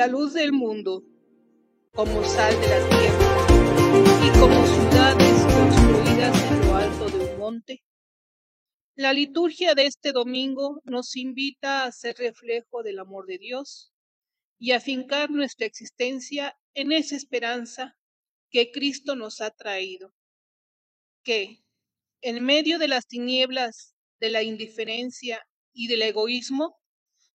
la 0.00 0.06
luz 0.06 0.32
del 0.32 0.52
mundo, 0.52 1.04
como 1.92 2.24
sal 2.24 2.58
de 2.58 2.68
la 2.68 2.88
tierra 2.88 3.46
y 4.24 4.40
como 4.40 4.66
ciudades 4.66 5.44
construidas 5.54 6.52
en 6.52 6.60
lo 6.66 6.74
alto 6.74 7.10
de 7.10 7.18
un 7.18 7.38
monte. 7.38 7.84
La 8.94 9.12
liturgia 9.12 9.74
de 9.74 9.84
este 9.84 10.12
domingo 10.12 10.80
nos 10.84 11.16
invita 11.16 11.84
a 11.84 11.92
ser 11.92 12.16
reflejo 12.16 12.82
del 12.82 12.98
amor 12.98 13.26
de 13.26 13.36
Dios 13.36 13.92
y 14.58 14.72
a 14.72 14.80
fincar 14.80 15.30
nuestra 15.30 15.66
existencia 15.66 16.58
en 16.72 16.92
esa 16.92 17.14
esperanza 17.14 17.98
que 18.48 18.70
Cristo 18.70 19.16
nos 19.16 19.42
ha 19.42 19.50
traído, 19.50 20.14
que 21.22 21.62
en 22.22 22.42
medio 22.42 22.78
de 22.78 22.88
las 22.88 23.06
tinieblas, 23.06 23.94
de 24.18 24.30
la 24.30 24.42
indiferencia 24.42 25.46
y 25.74 25.88
del 25.88 26.00
egoísmo, 26.00 26.79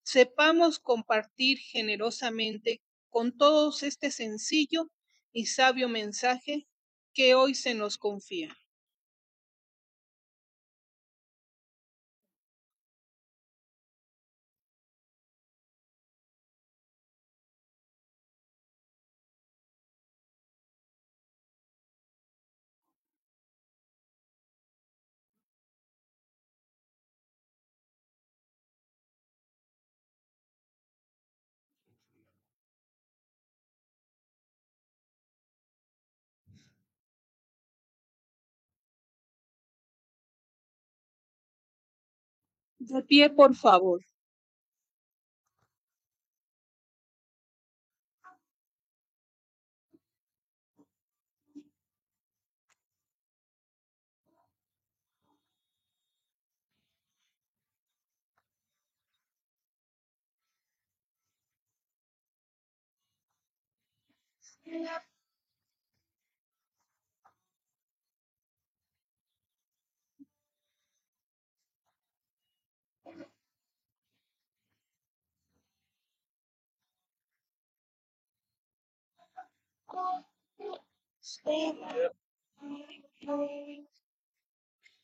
sepamos 0.06 0.78
compartir 0.80 1.58
generosamente 1.58 2.82
con 3.10 3.36
todos 3.36 3.82
este 3.82 4.12
sencillo 4.12 4.92
y 5.34 5.48
sabio 5.48 5.90
mensaje 5.90 6.68
que 7.14 7.34
hoy 7.34 7.56
se 7.56 7.74
nos 7.74 7.98
confía. 7.98 8.56
De 42.92 43.02
pie, 43.04 43.30
por 43.30 43.56
favor. 43.56 44.00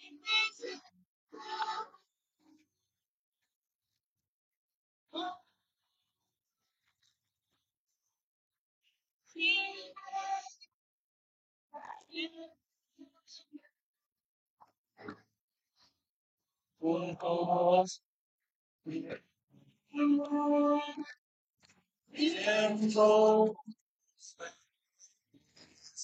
Tiempo. 0.00 1.89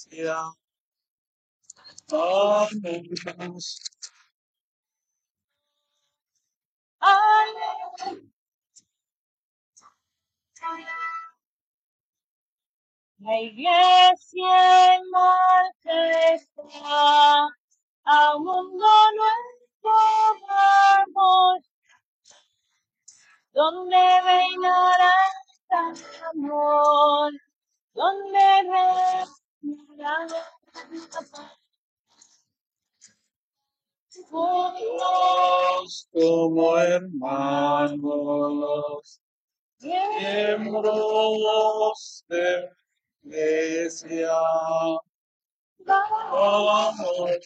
Felicidad. 0.07 0.51
Vamos. 2.09 3.81
La 13.27 13.41
iglesia 13.41 14.95
en 14.95 15.11
marcha 15.11 16.35
está, 16.35 17.49
a 18.05 18.37
un 18.37 18.45
mundo 18.45 18.87
nuevo 19.17 19.97
vamos, 20.47 21.61
donde 23.53 24.21
reinará 24.23 25.13
el 25.71 25.97
amor, 26.35 27.33
donde 27.95 28.63
reinará 28.63 30.45
paz. 31.33 31.59
Juntos 34.31 36.09
como 36.13 36.79
hermanos, 36.79 38.01
miembros 39.81 40.85
de 42.29 42.71
iglesia. 43.27 44.33
Vamos 45.85 47.41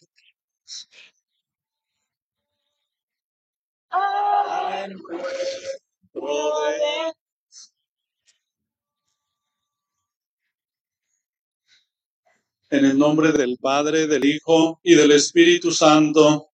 En 12.72 12.84
el 12.84 12.96
nombre 12.96 13.32
del 13.32 13.58
Padre, 13.58 14.06
del 14.06 14.24
Hijo 14.24 14.78
y 14.84 14.94
del 14.94 15.10
Espíritu 15.10 15.72
Santo, 15.72 16.52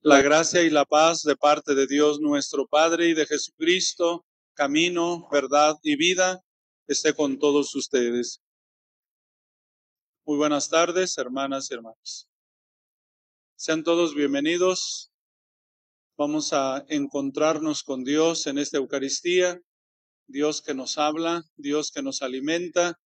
la 0.00 0.22
gracia 0.22 0.62
y 0.62 0.70
la 0.70 0.86
paz 0.86 1.22
de 1.24 1.36
parte 1.36 1.74
de 1.74 1.86
Dios 1.86 2.20
nuestro 2.20 2.66
Padre 2.66 3.08
y 3.08 3.14
de 3.14 3.26
Jesucristo, 3.26 4.24
camino, 4.54 5.28
verdad 5.30 5.76
y 5.82 5.96
vida, 5.96 6.42
esté 6.88 7.12
con 7.14 7.38
todos 7.38 7.74
ustedes. 7.74 8.40
Muy 10.24 10.38
buenas 10.38 10.70
tardes, 10.70 11.18
hermanas 11.18 11.70
y 11.70 11.74
hermanos. 11.74 12.30
Sean 13.56 13.84
todos 13.84 14.14
bienvenidos. 14.14 15.12
Vamos 16.16 16.54
a 16.54 16.86
encontrarnos 16.88 17.82
con 17.82 18.04
Dios 18.04 18.46
en 18.46 18.56
esta 18.56 18.78
Eucaristía, 18.78 19.60
Dios 20.28 20.62
que 20.62 20.72
nos 20.72 20.96
habla, 20.96 21.42
Dios 21.56 21.90
que 21.90 22.02
nos 22.02 22.22
alimenta, 22.22 22.98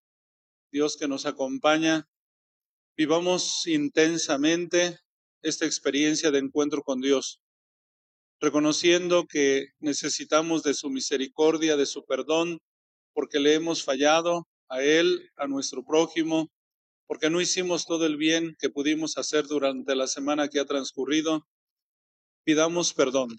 Dios 0.70 0.96
que 0.96 1.08
nos 1.08 1.26
acompaña. 1.26 2.08
Vivamos 2.96 3.66
intensamente 3.66 5.00
esta 5.42 5.66
experiencia 5.66 6.30
de 6.30 6.38
encuentro 6.38 6.82
con 6.82 7.00
Dios, 7.00 7.40
reconociendo 8.40 9.26
que 9.26 9.66
necesitamos 9.80 10.62
de 10.62 10.74
su 10.74 10.88
misericordia, 10.88 11.76
de 11.76 11.86
su 11.86 12.04
perdón, 12.04 12.60
porque 13.12 13.40
le 13.40 13.54
hemos 13.54 13.84
fallado 13.84 14.46
a 14.68 14.82
Él, 14.82 15.30
a 15.36 15.46
nuestro 15.46 15.84
prójimo, 15.84 16.50
porque 17.06 17.30
no 17.30 17.40
hicimos 17.40 17.84
todo 17.86 18.06
el 18.06 18.16
bien 18.16 18.56
que 18.58 18.70
pudimos 18.70 19.18
hacer 19.18 19.46
durante 19.46 19.94
la 19.94 20.06
semana 20.06 20.48
que 20.48 20.60
ha 20.60 20.64
transcurrido. 20.64 21.46
Pidamos 22.44 22.94
perdón. 22.94 23.36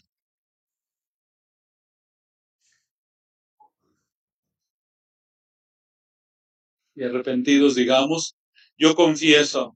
Y 6.96 7.04
arrepentidos 7.04 7.74
digamos, 7.74 8.36
yo 8.78 8.96
confieso 8.96 9.76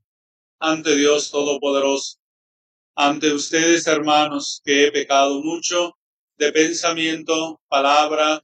ante 0.59 0.95
Dios 0.95 1.31
Todopoderoso, 1.31 2.19
ante 2.95 3.33
ustedes 3.33 3.87
hermanos, 3.87 4.61
que 4.63 4.85
he 4.85 4.91
pecado 4.91 5.41
mucho 5.41 5.97
de 6.37 6.51
pensamiento, 6.51 7.59
palabra, 7.67 8.43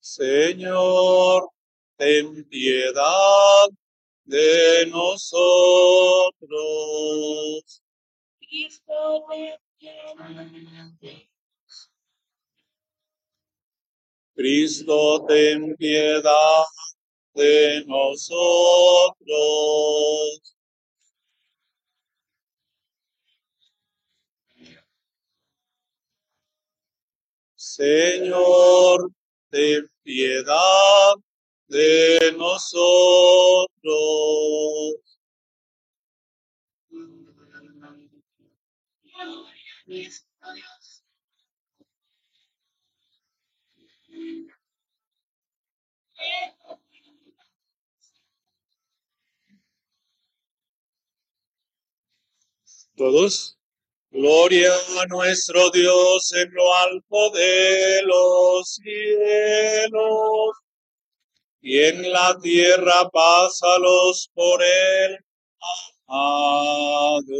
Señor, 0.00 1.50
ten 1.96 2.44
piedad. 2.44 3.68
De 4.30 4.86
nosotros. 4.86 6.30
Cristo, 14.34 15.24
ten 15.26 15.74
piedad 15.76 16.64
de 17.34 17.84
nosotros. 17.86 19.20
Señor, 27.70 29.12
ten 29.48 29.88
piedad 30.02 31.14
de 31.68 32.34
nosotros. 32.36 33.70
Todos. 52.96 53.59
Gloria 54.12 54.72
a 55.00 55.06
nuestro 55.06 55.70
Dios 55.70 56.32
en 56.32 56.52
lo 56.52 56.74
alto 56.74 57.30
de 57.30 58.02
los 58.04 58.74
cielos 58.74 60.50
y 61.60 61.78
en 61.78 62.10
la 62.10 62.36
tierra 62.42 63.08
pásalos 63.12 64.28
por 64.34 64.60
él 64.62 65.16
amado. 66.08 67.36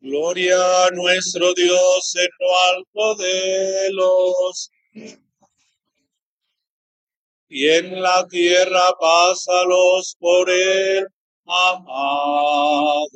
Gloria 0.00 0.86
a 0.86 0.90
nuestro 0.90 1.54
Dios 1.54 2.14
en 2.16 2.28
lo 2.38 2.60
alto 2.70 3.22
de 3.22 3.92
los 3.92 4.70
y 7.48 7.68
en 7.68 8.02
la 8.02 8.26
tierra 8.26 8.92
pásalos 9.00 10.16
por 10.18 10.50
él 10.50 11.06
amado. 11.46 13.08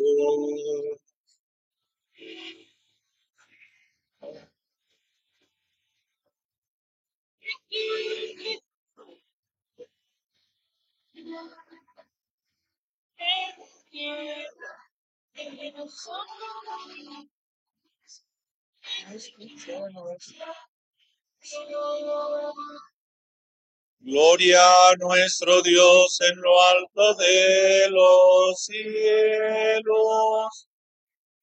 Gloria 24.01 24.89
a 24.89 24.97
nuestro 24.97 25.61
Dios 25.61 26.21
en 26.21 26.41
lo 26.41 26.63
alto 26.63 27.15
de 27.15 27.91
los 27.91 28.65
cielos 28.65 29.89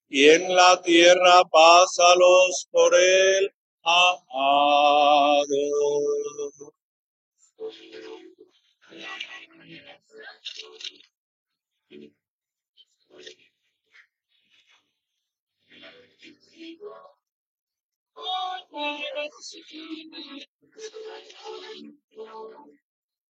y 0.09 0.29
en 0.29 0.55
la 0.55 0.81
tierra 0.81 1.43
pásalos 1.51 2.67
por 2.71 2.95
él 2.95 3.51
amado. 3.85 5.55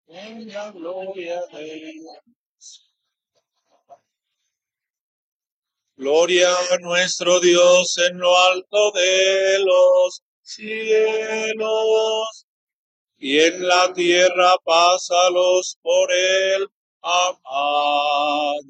En 0.08 0.50
gloria 0.74 1.44
Gloria 5.96 6.50
a 6.72 6.78
nuestro 6.80 7.40
Dios 7.40 7.98
en 8.00 8.18
lo 8.18 8.36
alto 8.38 8.92
de 8.94 9.60
los 9.60 10.23
cielos 10.44 12.46
y 13.18 13.40
en 13.40 13.68
la 13.68 13.94
tierra 13.94 14.56
pásalos 14.64 15.78
por 15.82 16.12
él 16.12 16.68
amado. 17.02 18.64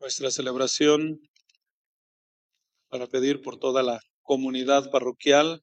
Nuestra 0.00 0.30
celebración 0.30 1.20
para 2.88 3.06
pedir 3.06 3.40
por 3.40 3.58
toda 3.58 3.82
la 3.82 4.00
comunidad 4.22 4.90
parroquial, 4.90 5.62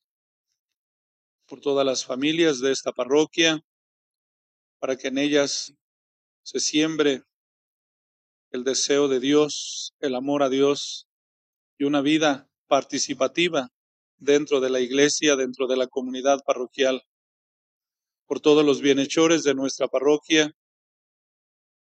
por 1.48 1.60
todas 1.60 1.86
las 1.86 2.06
familias 2.06 2.60
de 2.60 2.72
esta 2.72 2.92
parroquia, 2.92 3.60
para 4.80 4.96
que 4.96 5.10
en 5.10 5.18
ellas 5.18 5.74
se 6.44 6.60
siembre 6.60 7.24
el 8.52 8.64
deseo 8.64 9.08
de 9.08 9.20
Dios, 9.20 9.94
el 10.00 10.16
amor 10.16 10.44
a 10.44 10.50
Dios 10.50 11.08
y 11.78 11.84
una 11.84 12.02
vida 12.02 12.50
participativa 12.68 13.70
dentro 14.18 14.60
de 14.60 14.70
la 14.70 14.80
iglesia, 14.80 15.36
dentro 15.36 15.68
de 15.68 15.78
la 15.78 15.88
comunidad 15.88 16.40
parroquial, 16.46 17.04
por 18.26 18.40
todos 18.40 18.66
los 18.66 18.82
bienhechores 18.82 19.44
de 19.44 19.56
nuestra 19.56 19.88
parroquia, 19.88 20.52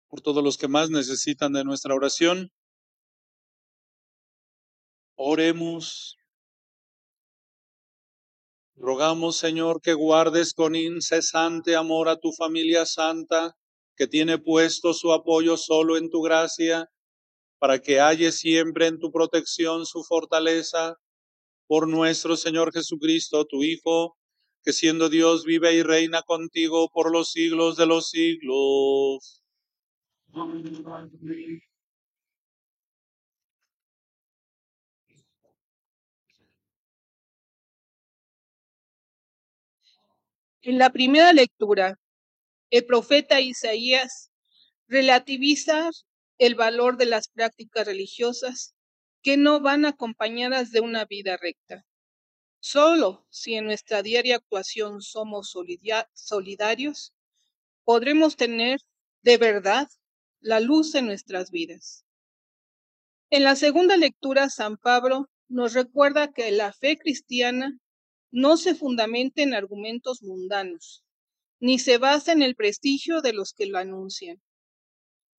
por 0.09 0.21
todos 0.21 0.43
los 0.43 0.59
que 0.59 0.69
más 0.69 0.91
necesitan 0.91 1.53
de 1.53 1.65
nuestra 1.65 1.95
oración. 1.95 2.51
Oremos. 5.17 6.17
Rogamos, 8.77 9.37
Señor, 9.37 9.81
que 9.81 9.95
guardes 9.95 10.53
con 10.53 10.75
incesante 10.75 11.77
amor 11.77 12.09
a 12.09 12.17
tu 12.17 12.33
familia 12.33 12.85
santa, 12.85 13.57
que 13.97 14.07
tiene 14.07 14.39
puesto 14.39 14.93
su 14.93 15.13
apoyo 15.13 15.57
solo 15.57 15.97
en 15.97 16.11
tu 16.11 16.23
gracia, 16.23 16.91
para 17.59 17.81
que 17.81 18.01
halle 18.01 18.33
siempre 18.33 18.87
en 18.87 18.99
tu 18.99 19.11
protección 19.11 19.87
su 19.87 20.05
fortaleza, 20.05 20.97
por 21.67 21.89
nuestro 21.89 22.37
Señor 22.37 22.73
Jesucristo, 22.73 23.47
tu 23.47 23.63
Hijo, 23.63 24.17
que 24.63 24.73
siendo 24.73 25.09
Dios 25.09 25.45
vive 25.45 25.75
y 25.75 25.83
reina 25.83 26.23
contigo 26.23 26.89
por 26.93 27.11
los 27.13 27.31
siglos 27.31 27.77
de 27.77 27.87
los 27.87 28.11
siglos. 28.11 29.43
En 40.63 40.79
la 40.79 40.91
primera 40.91 41.33
lectura, 41.33 41.99
el 42.77 42.85
profeta 42.87 43.41
Isaías 43.41 44.33
relativiza 44.89 45.91
el 46.39 46.57
valor 46.57 46.97
de 46.97 47.07
las 47.07 47.29
prácticas 47.29 47.87
religiosas 47.87 48.75
que 49.23 49.37
no 49.37 49.61
van 49.61 49.85
acompañadas 49.85 50.73
de 50.73 50.81
una 50.81 51.05
vida 51.05 51.37
recta. 51.37 51.87
Solo 52.59 53.27
si 53.31 53.55
en 53.55 53.67
nuestra 53.67 54.03
diaria 54.03 54.37
actuación 54.37 55.03
somos 55.03 55.55
solidarios, 56.15 57.15
podremos 57.85 58.35
tener 58.35 58.81
de 59.23 59.39
verdad, 59.39 59.89
la 60.41 60.59
luz 60.59 60.97
en 60.97 61.07
nuestras 61.07 61.53
vidas. 61.53 62.05
En 63.31 63.45
la 63.45 63.55
segunda 63.55 63.97
lectura, 63.97 64.51
San 64.51 64.79
Pablo 64.79 65.31
nos 65.49 65.75
recuerda 65.75 66.33
que 66.33 66.51
la 66.51 66.73
fe 66.73 66.99
cristiana 66.99 67.79
no 68.33 68.57
se 68.57 68.75
fundamenta 68.75 69.43
en 69.43 69.55
argumentos 69.55 70.25
mundanos, 70.25 71.04
ni 71.65 71.79
se 71.79 71.97
basa 71.97 72.33
en 72.33 72.43
el 72.43 72.57
prestigio 72.57 73.23
de 73.23 73.33
los 73.33 73.55
que 73.55 73.65
lo 73.65 73.79
anuncian. 73.79 74.37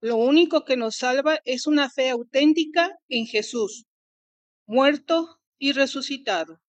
Lo 0.01 0.15
único 0.15 0.65
que 0.65 0.75
nos 0.75 0.95
salva 0.95 1.39
es 1.45 1.67
una 1.67 1.87
fe 1.87 2.09
auténtica 2.09 2.97
en 3.09 3.27
Jesús, 3.27 3.85
muerto 4.65 5.39
y 5.59 5.73
resucitado. 5.73 6.63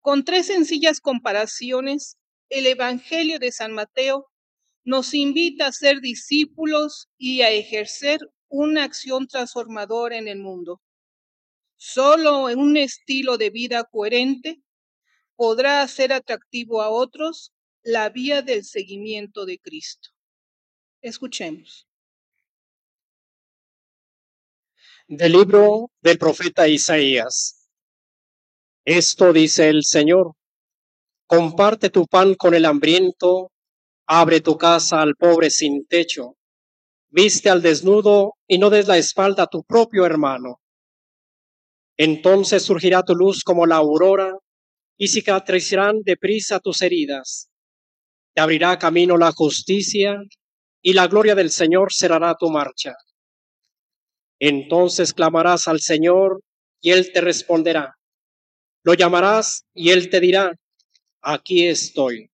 Con 0.00 0.24
tres 0.24 0.48
sencillas 0.48 1.00
comparaciones, 1.00 2.16
el 2.48 2.66
Evangelio 2.66 3.38
de 3.38 3.52
San 3.52 3.72
Mateo 3.72 4.26
nos 4.82 5.14
invita 5.14 5.68
a 5.68 5.72
ser 5.72 6.00
discípulos 6.00 7.06
y 7.16 7.42
a 7.42 7.52
ejercer 7.52 8.18
una 8.48 8.82
acción 8.82 9.28
transformadora 9.28 10.16
en 10.16 10.26
el 10.26 10.40
mundo. 10.40 10.82
Solo 11.76 12.50
en 12.50 12.58
un 12.58 12.76
estilo 12.76 13.38
de 13.38 13.50
vida 13.50 13.84
coherente 13.84 14.60
podrá 15.36 15.82
hacer 15.82 16.12
atractivo 16.12 16.82
a 16.82 16.90
otros 16.90 17.52
la 17.86 18.08
vía 18.08 18.42
del 18.42 18.64
seguimiento 18.64 19.46
de 19.46 19.60
Cristo. 19.60 20.08
Escuchemos. 21.00 21.86
Del 25.06 25.30
libro 25.30 25.92
del 26.00 26.18
profeta 26.18 26.66
Isaías. 26.66 27.68
Esto 28.84 29.32
dice 29.32 29.68
el 29.68 29.84
Señor. 29.84 30.32
Comparte 31.28 31.88
tu 31.88 32.06
pan 32.06 32.34
con 32.34 32.54
el 32.54 32.64
hambriento, 32.64 33.52
abre 34.06 34.40
tu 34.40 34.58
casa 34.58 35.00
al 35.00 35.14
pobre 35.14 35.50
sin 35.50 35.86
techo, 35.86 36.36
viste 37.08 37.50
al 37.50 37.62
desnudo 37.62 38.34
y 38.48 38.58
no 38.58 38.68
des 38.68 38.88
la 38.88 38.98
espalda 38.98 39.44
a 39.44 39.48
tu 39.48 39.62
propio 39.62 40.04
hermano. 40.04 40.60
Entonces 41.96 42.64
surgirá 42.64 43.04
tu 43.04 43.14
luz 43.14 43.44
como 43.44 43.64
la 43.64 43.76
aurora 43.76 44.36
y 44.96 45.06
cicatrizarán 45.06 46.02
deprisa 46.02 46.58
tus 46.58 46.82
heridas. 46.82 47.48
Te 48.36 48.42
abrirá 48.42 48.78
camino 48.78 49.16
la 49.16 49.32
justicia 49.32 50.22
y 50.82 50.92
la 50.92 51.06
gloria 51.06 51.34
del 51.34 51.50
Señor 51.50 51.90
cerrará 51.90 52.34
tu 52.34 52.50
marcha. 52.50 52.94
Entonces 54.38 55.14
clamarás 55.14 55.68
al 55.68 55.80
Señor 55.80 56.42
y 56.82 56.90
Él 56.90 57.12
te 57.14 57.22
responderá. 57.22 57.96
Lo 58.82 58.92
llamarás 58.92 59.64
y 59.72 59.88
Él 59.88 60.10
te 60.10 60.20
dirá, 60.20 60.54
aquí 61.22 61.66
estoy. 61.66 62.30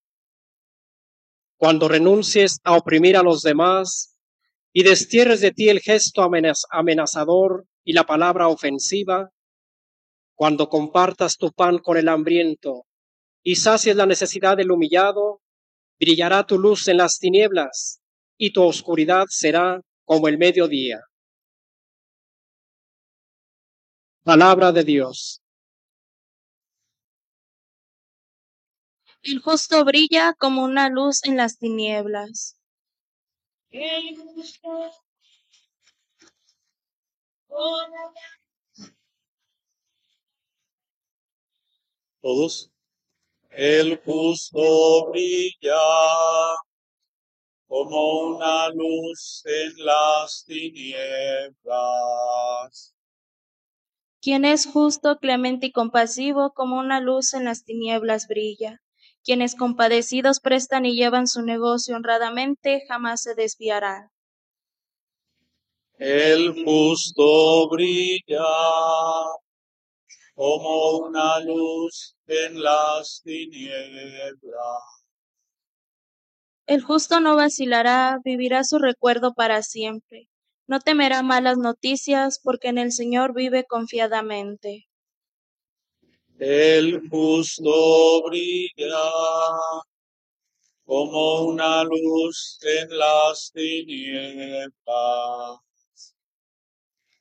Cuando 1.56 1.86
renuncies 1.86 2.58
a 2.64 2.76
oprimir 2.76 3.16
a 3.16 3.22
los 3.22 3.42
demás 3.42 4.16
y 4.72 4.82
destierres 4.82 5.40
de 5.40 5.52
ti 5.52 5.68
el 5.68 5.78
gesto 5.78 6.28
amenazador 6.70 7.64
y 7.84 7.92
la 7.92 8.02
palabra 8.02 8.48
ofensiva, 8.48 9.30
cuando 10.34 10.68
compartas 10.68 11.36
tu 11.36 11.52
pan 11.52 11.78
con 11.78 11.96
el 11.96 12.08
hambriento 12.08 12.86
y 13.44 13.54
sacies 13.54 13.94
la 13.94 14.06
necesidad 14.06 14.56
del 14.56 14.72
humillado, 14.72 15.41
brillará 16.02 16.44
tu 16.44 16.58
luz 16.58 16.88
en 16.88 16.96
las 16.96 17.20
tinieblas 17.20 18.02
y 18.36 18.52
tu 18.52 18.64
oscuridad 18.64 19.26
será 19.28 19.80
como 20.04 20.26
el 20.26 20.36
mediodía. 20.36 21.00
Palabra 24.24 24.72
de 24.72 24.82
Dios. 24.82 25.40
El 29.22 29.38
justo 29.38 29.84
brilla 29.84 30.34
como 30.34 30.64
una 30.64 30.88
luz 30.88 31.22
en 31.22 31.36
las 31.36 31.58
tinieblas. 31.58 32.58
El 33.70 34.16
justo 34.16 34.90
Todos. 42.20 42.71
El 43.54 44.00
justo 44.02 45.10
brilla 45.10 45.74
como 47.66 48.20
una 48.20 48.70
luz 48.70 49.42
en 49.44 49.84
las 49.84 50.44
tinieblas. 50.46 51.62
Quien 54.22 54.46
es 54.46 54.66
justo, 54.66 55.18
clemente 55.18 55.66
y 55.66 55.72
compasivo, 55.72 56.54
como 56.54 56.78
una 56.78 57.00
luz 57.00 57.34
en 57.34 57.44
las 57.44 57.64
tinieblas 57.64 58.26
brilla. 58.26 58.80
Quienes 59.22 59.54
compadecidos 59.54 60.40
prestan 60.40 60.86
y 60.86 60.96
llevan 60.96 61.26
su 61.26 61.42
negocio 61.42 61.94
honradamente, 61.94 62.84
jamás 62.88 63.20
se 63.20 63.34
desviarán. 63.34 64.08
El 65.98 66.64
justo 66.64 67.68
brilla 67.68 68.44
como 70.34 70.98
una 70.98 71.40
luz 71.40 72.16
en 72.26 72.62
las 72.62 73.20
tinieblas. 73.22 75.02
El 76.66 76.82
justo 76.82 77.20
no 77.20 77.36
vacilará, 77.36 78.18
vivirá 78.24 78.64
su 78.64 78.78
recuerdo 78.78 79.34
para 79.34 79.62
siempre. 79.62 80.28
No 80.66 80.80
temerá 80.80 81.22
malas 81.22 81.58
noticias, 81.58 82.40
porque 82.42 82.68
en 82.68 82.78
el 82.78 82.92
Señor 82.92 83.34
vive 83.34 83.64
confiadamente. 83.64 84.88
El 86.38 87.08
justo 87.08 88.22
brilla 88.24 89.00
como 90.84 91.42
una 91.42 91.84
luz 91.84 92.58
en 92.62 92.96
las 92.96 93.50
tinieblas. 93.52 94.72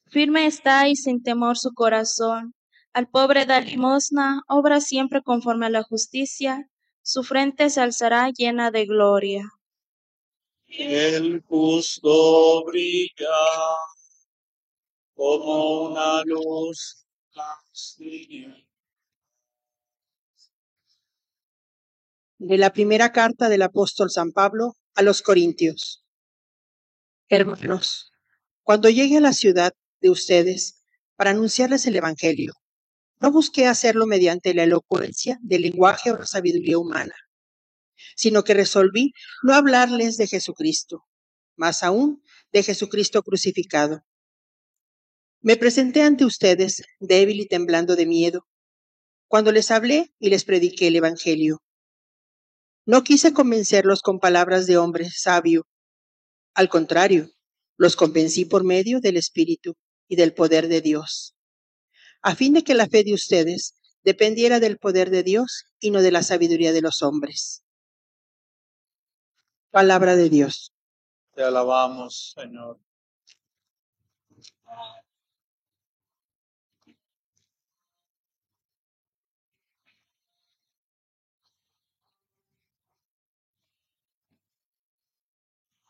Firme 0.07 0.45
está 0.45 0.87
y 0.87 0.95
sin 0.95 1.21
temor 1.21 1.57
su 1.57 1.71
corazón. 1.73 2.53
Al 2.93 3.07
pobre 3.07 3.45
da 3.45 3.61
limosna, 3.61 4.41
obra 4.47 4.81
siempre 4.81 5.21
conforme 5.21 5.67
a 5.67 5.69
la 5.69 5.83
justicia, 5.83 6.69
su 7.01 7.23
frente 7.23 7.69
se 7.69 7.81
alzará 7.81 8.29
llena 8.29 8.69
de 8.71 8.85
gloria. 8.85 9.49
El 10.67 11.41
justo 11.41 12.65
brilla 12.65 13.27
como 15.13 15.89
una 15.89 16.23
luz 16.23 17.05
de 22.39 22.57
la 22.57 22.73
primera 22.73 23.11
carta 23.11 23.47
del 23.49 23.61
apóstol 23.61 24.09
San 24.09 24.31
Pablo 24.31 24.75
a 24.95 25.01
los 25.01 25.21
Corintios. 25.21 26.03
Hermanos, 27.29 28.11
cuando 28.63 28.89
llegue 28.89 29.17
a 29.17 29.21
la 29.21 29.33
ciudad 29.33 29.73
de 30.01 30.09
ustedes 30.09 30.83
para 31.15 31.31
anunciarles 31.31 31.85
el 31.85 31.95
Evangelio, 31.95 32.53
no 33.21 33.31
busqué 33.31 33.67
hacerlo 33.67 34.07
mediante 34.07 34.53
la 34.53 34.63
elocuencia 34.63 35.37
del 35.41 35.61
lenguaje 35.61 36.11
o 36.11 36.17
la 36.17 36.25
sabiduría 36.25 36.79
humana, 36.79 37.13
sino 38.15 38.43
que 38.43 38.55
resolví 38.55 39.13
no 39.43 39.53
hablarles 39.53 40.17
de 40.17 40.27
Jesucristo, 40.27 41.05
más 41.55 41.83
aún 41.83 42.23
de 42.51 42.63
Jesucristo 42.63 43.21
crucificado. 43.21 44.03
Me 45.39 45.55
presenté 45.55 46.01
ante 46.01 46.25
ustedes 46.25 46.83
débil 46.99 47.39
y 47.39 47.47
temblando 47.47 47.95
de 47.95 48.07
miedo, 48.07 48.47
cuando 49.27 49.51
les 49.51 49.69
hablé 49.69 50.11
y 50.19 50.29
les 50.29 50.43
prediqué 50.43 50.87
el 50.87 50.95
Evangelio. 50.95 51.61
No 52.85 53.03
quise 53.03 53.33
convencerlos 53.33 54.01
con 54.01 54.19
palabras 54.19 54.65
de 54.65 54.77
hombre 54.77 55.09
sabio. 55.11 55.67
Al 56.55 56.69
contrario, 56.69 57.29
los 57.77 57.95
convencí 57.95 58.45
por 58.45 58.63
medio 58.63 58.99
del 58.99 59.17
Espíritu 59.17 59.75
y 60.07 60.15
del 60.15 60.33
poder 60.33 60.67
de 60.67 60.81
Dios, 60.81 61.35
a 62.21 62.35
fin 62.35 62.53
de 62.53 62.63
que 62.63 62.73
la 62.73 62.87
fe 62.87 63.03
de 63.03 63.13
ustedes 63.13 63.75
dependiera 64.03 64.59
del 64.59 64.77
poder 64.77 65.09
de 65.09 65.23
Dios 65.23 65.65
y 65.79 65.91
no 65.91 66.01
de 66.01 66.11
la 66.11 66.23
sabiduría 66.23 66.73
de 66.73 66.81
los 66.81 67.01
hombres. 67.01 67.63
Palabra 69.71 70.15
de 70.15 70.29
Dios. 70.29 70.73
Te 71.33 71.43
alabamos, 71.43 72.33
Señor. 72.35 72.77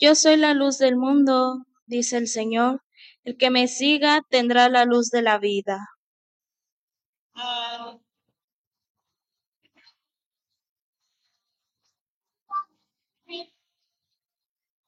Yo 0.00 0.14
soy 0.14 0.36
la 0.36 0.54
luz 0.54 0.78
del 0.78 0.96
mundo, 0.96 1.64
dice 1.86 2.16
el 2.18 2.28
Señor. 2.28 2.82
El 3.24 3.36
que 3.36 3.50
me 3.50 3.66
siga 3.68 4.22
tendrá 4.30 4.68
la 4.68 4.84
luz 4.84 5.10
de 5.10 5.22
la 5.22 5.38
vida. 5.38 5.78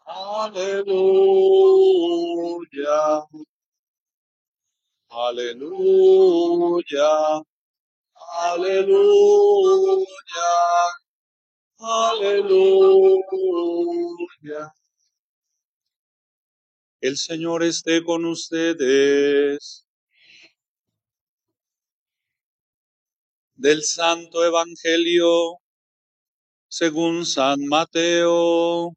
Aleluya. 0.07 1.07
Aleluya. 5.11 5.91
Aleluya. 8.39 10.07
Aleluya. 11.79 13.21
El 17.01 17.17
Señor 17.17 17.63
esté 17.65 18.05
con 18.05 18.25
ustedes. 18.25 19.87
Del 23.55 23.83
Santo 23.83 24.45
Evangelio 24.45 25.59
según 26.69 27.27
San 27.27 27.67
Mateo. 27.67 28.95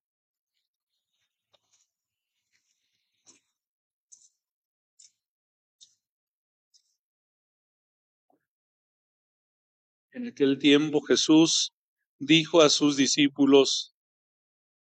En 10.16 10.28
aquel 10.28 10.60
tiempo 10.60 11.02
Jesús 11.02 11.74
dijo 12.20 12.62
a 12.62 12.70
sus 12.70 12.96
discípulos, 12.96 13.96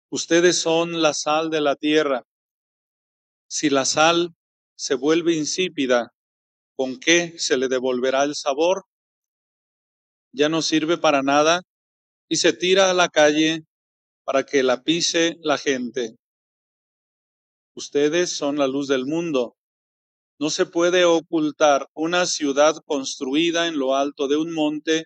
Ustedes 0.09 0.59
son 0.59 1.01
la 1.01 1.13
sal 1.13 1.49
de 1.49 1.61
la 1.61 1.77
tierra. 1.77 2.23
Si 3.47 3.69
la 3.69 3.85
sal 3.85 4.35
se 4.75 4.95
vuelve 4.95 5.33
insípida, 5.33 6.11
¿con 6.75 6.99
qué 6.99 7.39
se 7.39 7.55
le 7.55 7.69
devolverá 7.69 8.25
el 8.25 8.35
sabor? 8.35 8.83
Ya 10.33 10.49
no 10.49 10.61
sirve 10.61 10.97
para 10.97 11.23
nada 11.23 11.61
y 12.27 12.35
se 12.35 12.51
tira 12.51 12.91
a 12.91 12.93
la 12.93 13.07
calle 13.07 13.63
para 14.25 14.43
que 14.43 14.61
la 14.61 14.83
pise 14.83 15.37
la 15.41 15.57
gente. 15.57 16.17
Ustedes 17.75 18.35
son 18.35 18.57
la 18.57 18.67
luz 18.67 18.89
del 18.89 19.05
mundo. 19.05 19.55
No 20.37 20.49
se 20.49 20.65
puede 20.65 21.05
ocultar 21.05 21.87
una 21.93 22.25
ciudad 22.25 22.75
construida 22.85 23.67
en 23.67 23.79
lo 23.79 23.95
alto 23.95 24.27
de 24.27 24.35
un 24.35 24.51
monte 24.51 25.05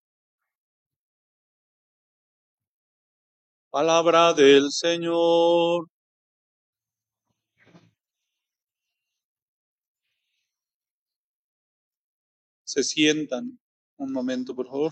Palabra 3.71 4.33
del 4.33 4.69
Señor. 4.71 5.87
Se 12.65 12.83
sientan 12.83 13.59
un 13.97 14.11
momento, 14.11 14.53
por 14.55 14.67
favor. 14.67 14.91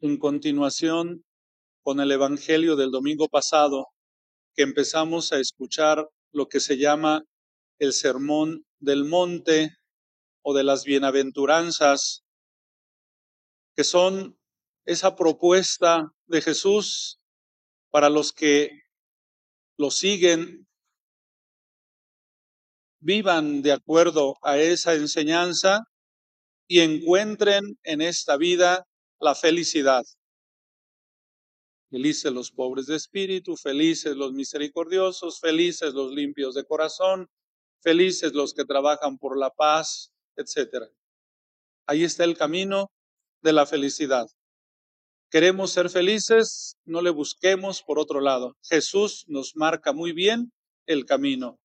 En 0.00 0.18
continuación, 0.18 1.24
con 1.82 1.98
el 1.98 2.12
Evangelio 2.12 2.76
del 2.76 2.92
domingo 2.92 3.28
pasado, 3.28 3.88
que 4.54 4.62
empezamos 4.62 5.32
a 5.32 5.40
escuchar 5.40 6.08
lo 6.32 6.48
que 6.48 6.60
se 6.60 6.76
llama 6.76 7.24
el 7.80 7.92
Sermón 7.92 8.64
del 8.78 9.04
Monte 9.04 9.76
o 10.44 10.54
de 10.54 10.62
las 10.62 10.84
Bienaventuranzas, 10.84 12.22
que 13.74 13.82
son 13.82 14.38
esa 14.84 15.16
propuesta 15.16 16.12
de 16.26 16.42
Jesús 16.42 17.18
para 17.90 18.10
los 18.10 18.32
que 18.32 18.82
lo 19.78 19.90
siguen, 19.90 20.68
vivan 23.00 23.62
de 23.62 23.72
acuerdo 23.72 24.36
a 24.42 24.58
esa 24.58 24.94
enseñanza 24.94 25.84
y 26.68 26.80
encuentren 26.80 27.78
en 27.82 28.02
esta 28.02 28.36
vida 28.36 28.86
la 29.20 29.34
felicidad. 29.34 30.04
Felices 31.90 32.32
los 32.32 32.50
pobres 32.50 32.86
de 32.86 32.96
espíritu, 32.96 33.56
felices 33.56 34.14
los 34.16 34.32
misericordiosos, 34.32 35.40
felices 35.40 35.94
los 35.94 36.12
limpios 36.12 36.54
de 36.54 36.64
corazón, 36.64 37.30
felices 37.80 38.32
los 38.34 38.52
que 38.52 38.64
trabajan 38.64 39.16
por 39.18 39.38
la 39.38 39.50
paz, 39.50 40.13
etc. 40.36 40.90
Ahí 41.86 42.04
está 42.04 42.24
el 42.24 42.36
camino 42.36 42.90
de 43.42 43.52
la 43.52 43.66
felicidad. 43.66 44.26
Queremos 45.30 45.72
ser 45.72 45.90
felices, 45.90 46.76
no 46.84 47.02
le 47.02 47.10
busquemos 47.10 47.82
por 47.82 47.98
otro 47.98 48.20
lado. 48.20 48.56
Jesús 48.62 49.24
nos 49.26 49.56
marca 49.56 49.92
muy 49.92 50.12
bien 50.12 50.52
el 50.86 51.06
camino 51.06 51.58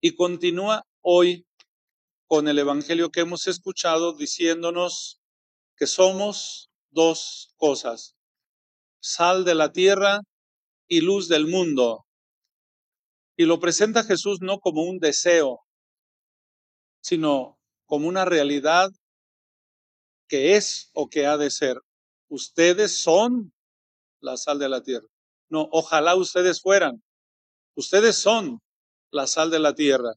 y 0.00 0.14
continúa 0.14 0.84
hoy 1.00 1.46
con 2.26 2.48
el 2.48 2.58
Evangelio 2.58 3.10
que 3.10 3.20
hemos 3.20 3.46
escuchado 3.46 4.12
diciéndonos 4.12 5.20
que 5.76 5.86
somos 5.86 6.70
dos 6.90 7.54
cosas, 7.56 8.16
sal 9.00 9.44
de 9.44 9.54
la 9.54 9.72
tierra 9.72 10.20
y 10.86 11.00
luz 11.00 11.28
del 11.28 11.46
mundo. 11.46 12.06
Y 13.36 13.44
lo 13.44 13.60
presenta 13.60 14.04
Jesús 14.04 14.40
no 14.40 14.58
como 14.58 14.82
un 14.82 14.98
deseo, 14.98 15.60
sino 17.00 17.57
como 17.88 18.06
una 18.06 18.24
realidad 18.24 18.92
que 20.28 20.54
es 20.54 20.90
o 20.94 21.08
que 21.10 21.26
ha 21.26 21.36
de 21.36 21.50
ser 21.50 21.82
ustedes 22.28 23.02
son 23.02 23.52
la 24.20 24.36
sal 24.36 24.58
de 24.58 24.68
la 24.68 24.82
tierra. 24.82 25.08
No, 25.48 25.68
ojalá 25.72 26.14
ustedes 26.14 26.60
fueran. 26.60 27.02
Ustedes 27.74 28.16
son 28.16 28.60
la 29.10 29.26
sal 29.26 29.50
de 29.50 29.58
la 29.58 29.74
tierra. 29.74 30.14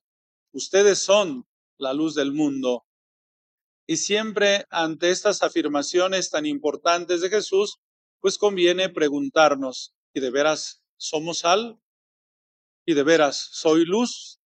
Ustedes 0.51 0.99
son 0.99 1.47
la 1.77 1.93
luz 1.93 2.15
del 2.15 2.33
mundo. 2.33 2.85
Y 3.87 3.97
siempre 3.97 4.65
ante 4.69 5.09
estas 5.09 5.41
afirmaciones 5.41 6.29
tan 6.29 6.45
importantes 6.45 7.21
de 7.21 7.29
Jesús, 7.29 7.77
pues 8.19 8.37
conviene 8.37 8.89
preguntarnos, 8.89 9.93
¿y 10.13 10.19
de 10.19 10.29
veras 10.29 10.83
somos 10.97 11.39
sal? 11.39 11.79
¿Y 12.85 12.93
de 12.93 13.03
veras 13.03 13.49
soy 13.51 13.85
luz? 13.85 14.40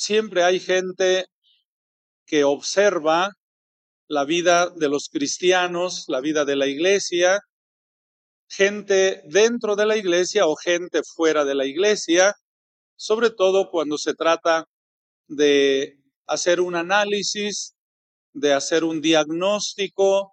Siempre 0.00 0.42
hay 0.44 0.60
gente 0.60 1.26
que 2.24 2.42
observa 2.44 3.32
la 4.08 4.24
vida 4.24 4.70
de 4.70 4.88
los 4.88 5.10
cristianos, 5.10 6.06
la 6.08 6.22
vida 6.22 6.46
de 6.46 6.56
la 6.56 6.68
iglesia, 6.68 7.38
gente 8.48 9.20
dentro 9.26 9.76
de 9.76 9.84
la 9.84 9.98
iglesia 9.98 10.46
o 10.46 10.56
gente 10.56 11.02
fuera 11.02 11.44
de 11.44 11.54
la 11.54 11.66
iglesia, 11.66 12.34
sobre 12.96 13.28
todo 13.28 13.70
cuando 13.70 13.98
se 13.98 14.14
trata 14.14 14.64
de 15.28 15.98
hacer 16.26 16.62
un 16.62 16.76
análisis, 16.76 17.74
de 18.32 18.54
hacer 18.54 18.84
un 18.84 19.02
diagnóstico, 19.02 20.32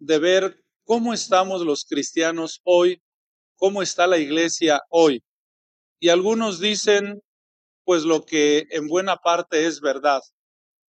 de 0.00 0.18
ver 0.18 0.64
cómo 0.82 1.14
estamos 1.14 1.60
los 1.62 1.84
cristianos 1.84 2.60
hoy, 2.64 3.00
cómo 3.54 3.82
está 3.82 4.08
la 4.08 4.18
iglesia 4.18 4.80
hoy. 4.90 5.22
Y 6.00 6.08
algunos 6.08 6.58
dicen, 6.58 7.22
pues 7.86 8.02
lo 8.02 8.26
que 8.26 8.66
en 8.70 8.88
buena 8.88 9.16
parte 9.16 9.64
es 9.64 9.80
verdad 9.80 10.20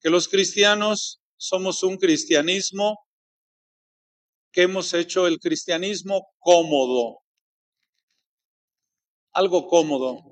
que 0.01 0.09
los 0.09 0.27
cristianos 0.27 1.21
somos 1.37 1.83
un 1.83 1.97
cristianismo 1.97 3.05
que 4.51 4.63
hemos 4.63 4.91
hecho 4.95 5.27
el 5.27 5.37
cristianismo 5.37 6.27
cómodo, 6.39 7.19
algo 9.31 9.67
cómodo. 9.67 10.23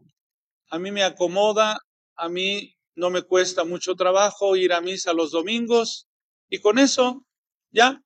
A 0.71 0.79
mí 0.79 0.89
me 0.91 1.03
acomoda, 1.03 1.77
a 2.15 2.29
mí 2.29 2.75
no 2.95 3.11
me 3.11 3.21
cuesta 3.21 3.63
mucho 3.63 3.93
trabajo 3.93 4.55
ir 4.55 4.73
a 4.73 4.81
misa 4.81 5.13
los 5.13 5.29
domingos 5.29 6.07
y 6.49 6.61
con 6.61 6.79
eso 6.79 7.27
ya, 7.69 8.01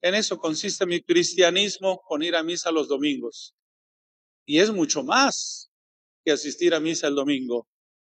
en 0.00 0.14
eso 0.14 0.38
consiste 0.38 0.86
mi 0.86 1.02
cristianismo 1.02 2.00
con 2.06 2.22
ir 2.22 2.34
a 2.34 2.42
misa 2.42 2.72
los 2.72 2.88
domingos. 2.88 3.54
Y 4.46 4.60
es 4.60 4.72
mucho 4.72 5.02
más 5.02 5.67
asistir 6.32 6.74
a 6.74 6.80
misa 6.80 7.08
el 7.08 7.14
domingo, 7.14 7.66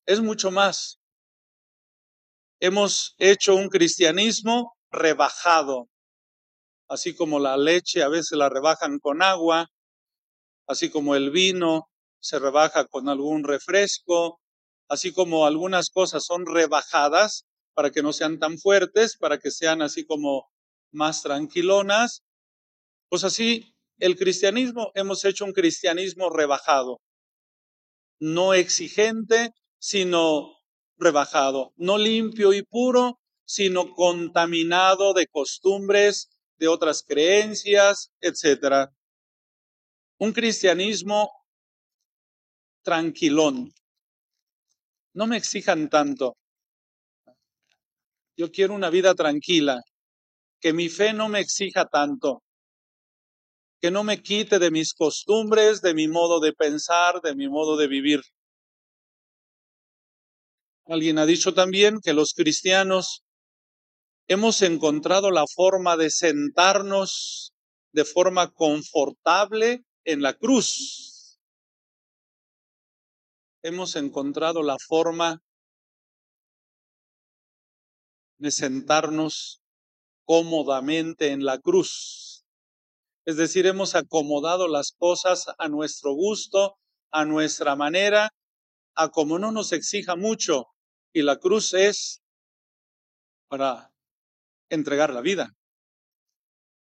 es 0.07 0.21
mucho 0.21 0.51
más. 0.51 1.01
Hemos 2.61 3.15
hecho 3.19 3.55
un 3.55 3.69
cristianismo 3.69 4.77
rebajado, 4.91 5.89
así 6.89 7.15
como 7.15 7.39
la 7.39 7.57
leche 7.57 8.03
a 8.03 8.09
veces 8.09 8.39
la 8.39 8.49
rebajan 8.49 8.99
con 8.99 9.23
agua, 9.23 9.69
así 10.67 10.91
como 10.91 11.15
el 11.15 11.31
vino 11.31 11.89
se 12.21 12.39
rebaja 12.39 12.87
con 12.87 13.09
algún 13.09 13.45
refresco, 13.45 14.41
así 14.89 15.13
como 15.13 15.47
algunas 15.47 15.91
cosas 15.91 16.25
son 16.25 16.47
rebajadas 16.47 17.45
para 17.75 17.91
que 17.91 18.03
no 18.03 18.13
sean 18.13 18.39
tan 18.39 18.59
fuertes, 18.59 19.17
para 19.17 19.39
que 19.39 19.51
sean 19.51 19.83
así 19.83 20.07
como 20.07 20.49
más 20.93 21.23
tranquilonas, 21.23 22.23
pues 23.09 23.25
así 23.25 23.75
el 23.99 24.17
cristianismo, 24.17 24.93
hemos 24.95 25.25
hecho 25.25 25.45
un 25.45 25.53
cristianismo 25.53 26.31
rebajado, 26.31 27.01
no 28.19 28.55
exigente, 28.55 29.51
sino 29.79 30.57
rebajado, 30.97 31.73
no 31.77 31.99
limpio 31.99 32.53
y 32.53 32.63
puro, 32.63 33.21
sino 33.45 33.93
contaminado 33.95 35.13
de 35.13 35.27
costumbres, 35.27 36.29
de 36.59 36.69
otras 36.69 37.03
creencias, 37.07 38.11
etcétera. 38.21 38.91
Un 40.19 40.33
cristianismo 40.33 41.31
tranquilón. 42.83 43.73
No 45.13 45.27
me 45.27 45.37
exijan 45.37 45.89
tanto. 45.89 46.37
Yo 48.37 48.51
quiero 48.51 48.75
una 48.75 48.91
vida 48.91 49.15
tranquila, 49.15 49.81
que 50.61 50.73
mi 50.73 50.89
fe 50.89 51.13
no 51.13 51.29
me 51.29 51.41
exija 51.41 51.87
tanto, 51.87 52.43
que 53.81 53.91
no 53.91 54.05
me 54.05 54.23
quite 54.23 54.59
de 54.59 54.71
mis 54.71 54.95
costumbres, 54.95 55.83
de 55.83 55.95
mi 55.95 56.09
modo 56.09 56.41
de 56.41 56.53
pensar, 56.53 57.21
de 57.21 57.35
mi 57.35 57.49
modo 57.49 57.77
de 57.77 57.87
vivir. 57.87 58.23
Alguien 60.87 61.19
ha 61.19 61.27
dicho 61.27 61.53
también 61.53 62.01
que 62.01 62.13
los 62.13 62.33
cristianos 62.33 63.25
hemos 64.29 64.63
encontrado 64.63 65.31
la 65.31 65.45
forma 65.47 65.97
de 65.97 66.11
sentarnos 66.11 67.53
de 67.93 68.05
forma 68.05 68.53
confortable 68.53 69.85
en 70.05 70.23
la 70.23 70.35
cruz. 70.35 71.41
Hemos 73.63 73.97
encontrado 73.97 74.63
la 74.63 74.77
forma 74.79 75.43
de 78.39 78.51
sentarnos 78.51 79.63
cómodamente 80.25 81.31
en 81.31 81.45
la 81.45 81.59
cruz. 81.59 82.36
Es 83.27 83.37
decir, 83.37 83.67
hemos 83.67 83.97
acomodado 83.97 84.69
las 84.69 84.93
cosas 84.97 85.47
a 85.59 85.69
nuestro 85.69 86.13
gusto, 86.13 86.79
a 87.11 87.25
nuestra 87.25 87.75
manera, 87.75 88.31
a 88.95 89.09
como 89.11 89.41
no 89.41 89.51
nos 89.51 89.73
exija 89.73 90.15
mucho. 90.15 90.67
Y 91.13 91.23
la 91.23 91.37
cruz 91.37 91.75
es 91.75 92.23
para 93.49 93.93
entregar 94.71 95.13
la 95.13 95.23
vida. 95.23 95.57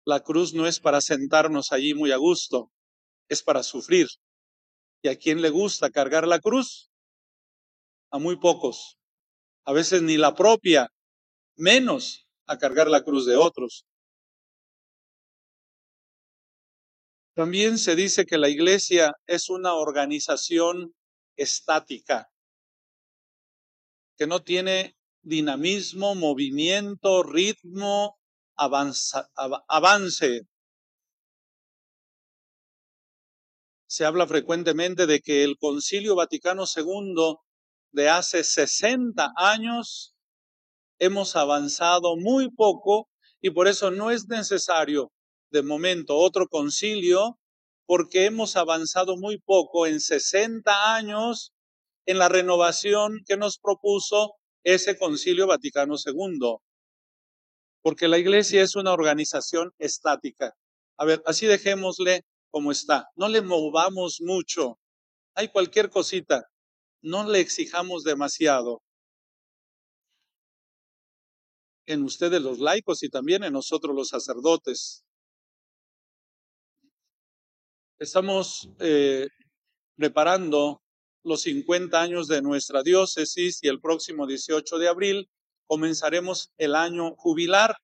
La 0.06 0.20
cruz 0.20 0.54
no 0.54 0.68
es 0.68 0.80
para 0.80 1.02
sentarnos 1.02 1.72
allí 1.72 1.96
muy 1.96 2.12
a 2.12 2.18
gusto, 2.18 2.72
es 3.28 3.42
para 3.42 3.64
sufrir. 3.64 4.08
¿Y 5.02 5.08
a 5.08 5.18
quién 5.18 5.42
le 5.42 5.50
gusta 5.50 5.90
cargar 5.90 6.28
la 6.28 6.40
cruz? 6.40 6.92
A 8.12 8.20
muy 8.20 8.38
pocos. 8.38 9.00
A 9.64 9.74
veces 9.74 10.04
ni 10.04 10.16
la 10.18 10.36
propia, 10.36 10.92
menos 11.56 12.28
a 12.46 12.60
cargar 12.60 12.88
la 12.88 13.04
cruz 13.04 13.26
de 13.26 13.36
otros. 13.36 13.88
También 17.36 17.78
se 17.78 17.98
dice 17.98 18.26
que 18.26 18.38
la 18.38 18.48
iglesia 18.48 19.12
es 19.28 19.50
una 19.50 19.74
organización 19.74 20.96
estática, 21.36 22.30
que 24.18 24.26
no 24.26 24.42
tiene 24.42 24.96
dinamismo, 25.22 26.16
movimiento, 26.16 27.24
ritmo, 27.24 28.18
avance. 28.56 30.44
Se 33.86 34.06
habla 34.06 34.28
frecuentemente 34.28 35.06
de 35.06 35.20
que 35.20 35.44
el 35.44 35.58
Concilio 35.58 36.16
Vaticano 36.16 36.64
II 36.74 37.36
de 37.92 38.10
hace 38.10 38.46
60 38.46 39.34
años 39.36 40.16
hemos 41.00 41.36
avanzado 41.36 42.16
muy 42.16 42.50
poco 42.50 43.10
y 43.42 43.50
por 43.50 43.68
eso 43.68 43.92
no 43.92 44.10
es 44.10 44.30
necesario 44.30 45.12
de 45.52 45.64
momento 45.64 46.18
otro 46.18 46.48
concilio 46.48 47.40
porque 47.86 48.26
hemos 48.26 48.56
avanzado 48.56 49.16
muy 49.18 49.40
poco 49.40 49.86
en 49.86 50.00
60 50.00 50.96
años 50.96 51.54
en 52.06 52.18
la 52.18 52.30
renovación 52.30 53.22
que 53.26 53.38
nos 53.38 53.58
propuso 53.58 54.34
ese 54.64 54.98
concilio 54.98 55.48
Vaticano 55.48 55.96
II. 56.04 56.58
Porque 57.82 58.08
la 58.08 58.18
iglesia 58.18 58.64
es 58.64 58.76
una 58.76 58.94
organización 58.94 59.72
estática. 59.78 60.56
A 60.98 61.06
ver, 61.06 61.22
así 61.26 61.46
dejémosle 61.46 62.24
como 62.50 62.72
está. 62.72 63.08
No 63.16 63.28
le 63.28 63.42
movamos 63.42 64.18
mucho. 64.22 64.80
Hay 65.36 65.50
cualquier 65.50 65.90
cosita. 65.90 66.48
No 67.02 67.30
le 67.30 67.40
exijamos 67.40 68.04
demasiado. 68.04 68.82
En 71.86 72.02
ustedes 72.04 72.42
los 72.42 72.58
laicos 72.58 73.04
y 73.04 73.10
también 73.10 73.44
en 73.44 73.54
nosotros 73.54 73.96
los 73.96 74.10
sacerdotes. 74.10 75.05
Estamos 77.98 78.70
eh, 78.80 79.30
preparando 79.96 80.82
los 81.24 81.44
50 81.44 82.02
años 82.02 82.28
de 82.28 82.42
nuestra 82.42 82.84
diócesis 82.84 83.60
y 83.62 83.70
el 83.70 83.80
próximo 83.80 84.28
18 84.28 84.78
de 84.78 84.90
abril 84.90 85.30
comenzaremos 85.66 86.52
el 86.58 86.76
año 86.76 87.16
jubilar. 87.16 87.78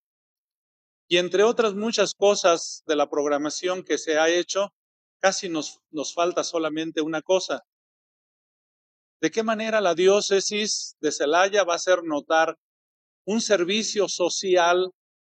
Y 1.07 1.15
entre 1.15 1.43
otras 1.43 1.75
muchas 1.75 2.13
cosas 2.13 2.83
de 2.87 2.97
la 2.97 3.09
programación 3.09 3.83
que 3.83 3.97
se 3.97 4.17
ha 4.19 4.27
hecho, 4.27 4.73
casi 5.21 5.47
nos, 5.47 5.79
nos 5.91 6.13
falta 6.13 6.43
solamente 6.43 6.99
una 6.99 7.21
cosa. 7.21 7.63
¿De 9.21 9.31
qué 9.31 9.43
manera 9.43 9.79
la 9.79 9.95
diócesis 9.95 10.97
de 10.99 11.13
Celaya 11.13 11.63
va 11.63 11.73
a 11.73 11.77
hacer 11.77 12.03
notar 12.03 12.57
un 13.25 13.39
servicio 13.39 14.09
social 14.09 14.91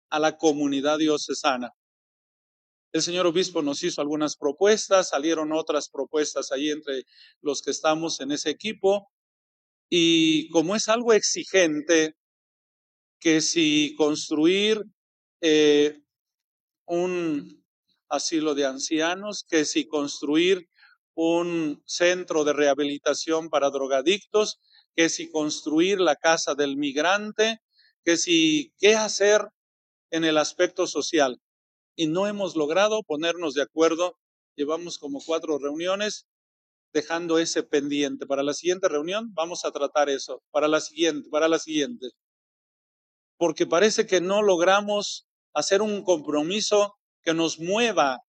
a 0.09 0.19
la 0.19 0.35
comunidad 0.35 0.97
diocesana? 0.97 1.69
El 2.93 3.01
señor 3.01 3.25
obispo 3.25 3.63
nos 3.63 3.81
hizo 3.81 4.01
algunas 4.01 4.37
propuestas, 4.37 5.09
salieron 5.09 5.51
otras 5.51 5.89
propuestas 5.89 6.51
ahí 6.51 6.69
entre 6.69 7.05
los 7.41 7.63
que 7.63 7.71
estamos 7.71 8.19
en 8.19 8.31
ese 8.31 8.51
equipo. 8.51 9.11
Y 9.89 10.47
como 10.49 10.75
es 10.75 10.87
algo 10.89 11.11
exigente, 11.11 12.15
que 13.19 13.41
si 13.41 13.95
construir 13.97 14.83
eh, 15.41 15.99
un 16.85 17.65
asilo 18.09 18.53
de 18.53 18.65
ancianos, 18.65 19.43
que 19.49 19.65
si 19.65 19.87
construir 19.87 20.69
un 21.15 21.81
centro 21.87 22.43
de 22.43 22.53
rehabilitación 22.53 23.49
para 23.49 23.71
drogadictos, 23.71 24.59
que 24.95 25.09
si 25.09 25.31
construir 25.31 25.99
la 25.99 26.15
casa 26.15 26.53
del 26.53 26.77
migrante, 26.77 27.59
que 28.05 28.17
si 28.17 28.71
qué 28.77 28.93
hacer 28.95 29.41
en 30.11 30.25
el 30.25 30.37
aspecto 30.37 30.85
social 30.85 31.39
y 31.95 32.07
no 32.07 32.27
hemos 32.27 32.55
logrado 32.55 33.03
ponernos 33.03 33.53
de 33.53 33.61
acuerdo. 33.61 34.17
Llevamos 34.55 34.97
como 34.97 35.21
cuatro 35.23 35.57
reuniones 35.57 36.25
dejando 36.93 37.39
ese 37.39 37.63
pendiente. 37.63 38.25
Para 38.25 38.43
la 38.43 38.53
siguiente 38.53 38.87
reunión 38.87 39.33
vamos 39.33 39.65
a 39.65 39.71
tratar 39.71 40.09
eso. 40.09 40.41
Para 40.51 40.67
la 40.67 40.79
siguiente, 40.79 41.29
para 41.29 41.47
la 41.47 41.59
siguiente. 41.59 42.09
Porque 43.37 43.65
parece 43.65 44.05
que 44.05 44.21
no 44.21 44.41
logramos 44.41 45.25
hacer 45.53 45.81
un 45.81 46.03
compromiso 46.03 46.95
que 47.23 47.33
nos 47.33 47.59
mueva, 47.59 48.19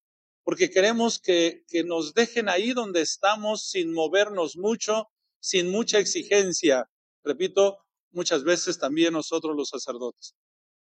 porque 0.44 0.70
queremos 0.70 1.18
que, 1.18 1.62
que 1.68 1.84
nos 1.84 2.14
dejen 2.14 2.48
ahí 2.48 2.72
donde 2.72 3.00
estamos 3.00 3.68
sin 3.68 3.92
movernos 3.92 4.56
mucho, 4.56 5.08
sin 5.40 5.70
mucha 5.70 5.98
exigencia. 5.98 6.86
Repito, 7.22 7.78
muchas 8.12 8.44
veces 8.44 8.78
también 8.78 9.14
nosotros 9.14 9.56
los 9.56 9.68
sacerdotes 9.70 10.34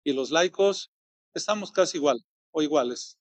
y 0.05 0.12
los 0.12 0.31
laicos 0.31 0.90
estamos 1.35 1.73
casi 1.73 1.99
igual 1.99 2.25
o 2.53 2.63
iguales. 2.63 3.19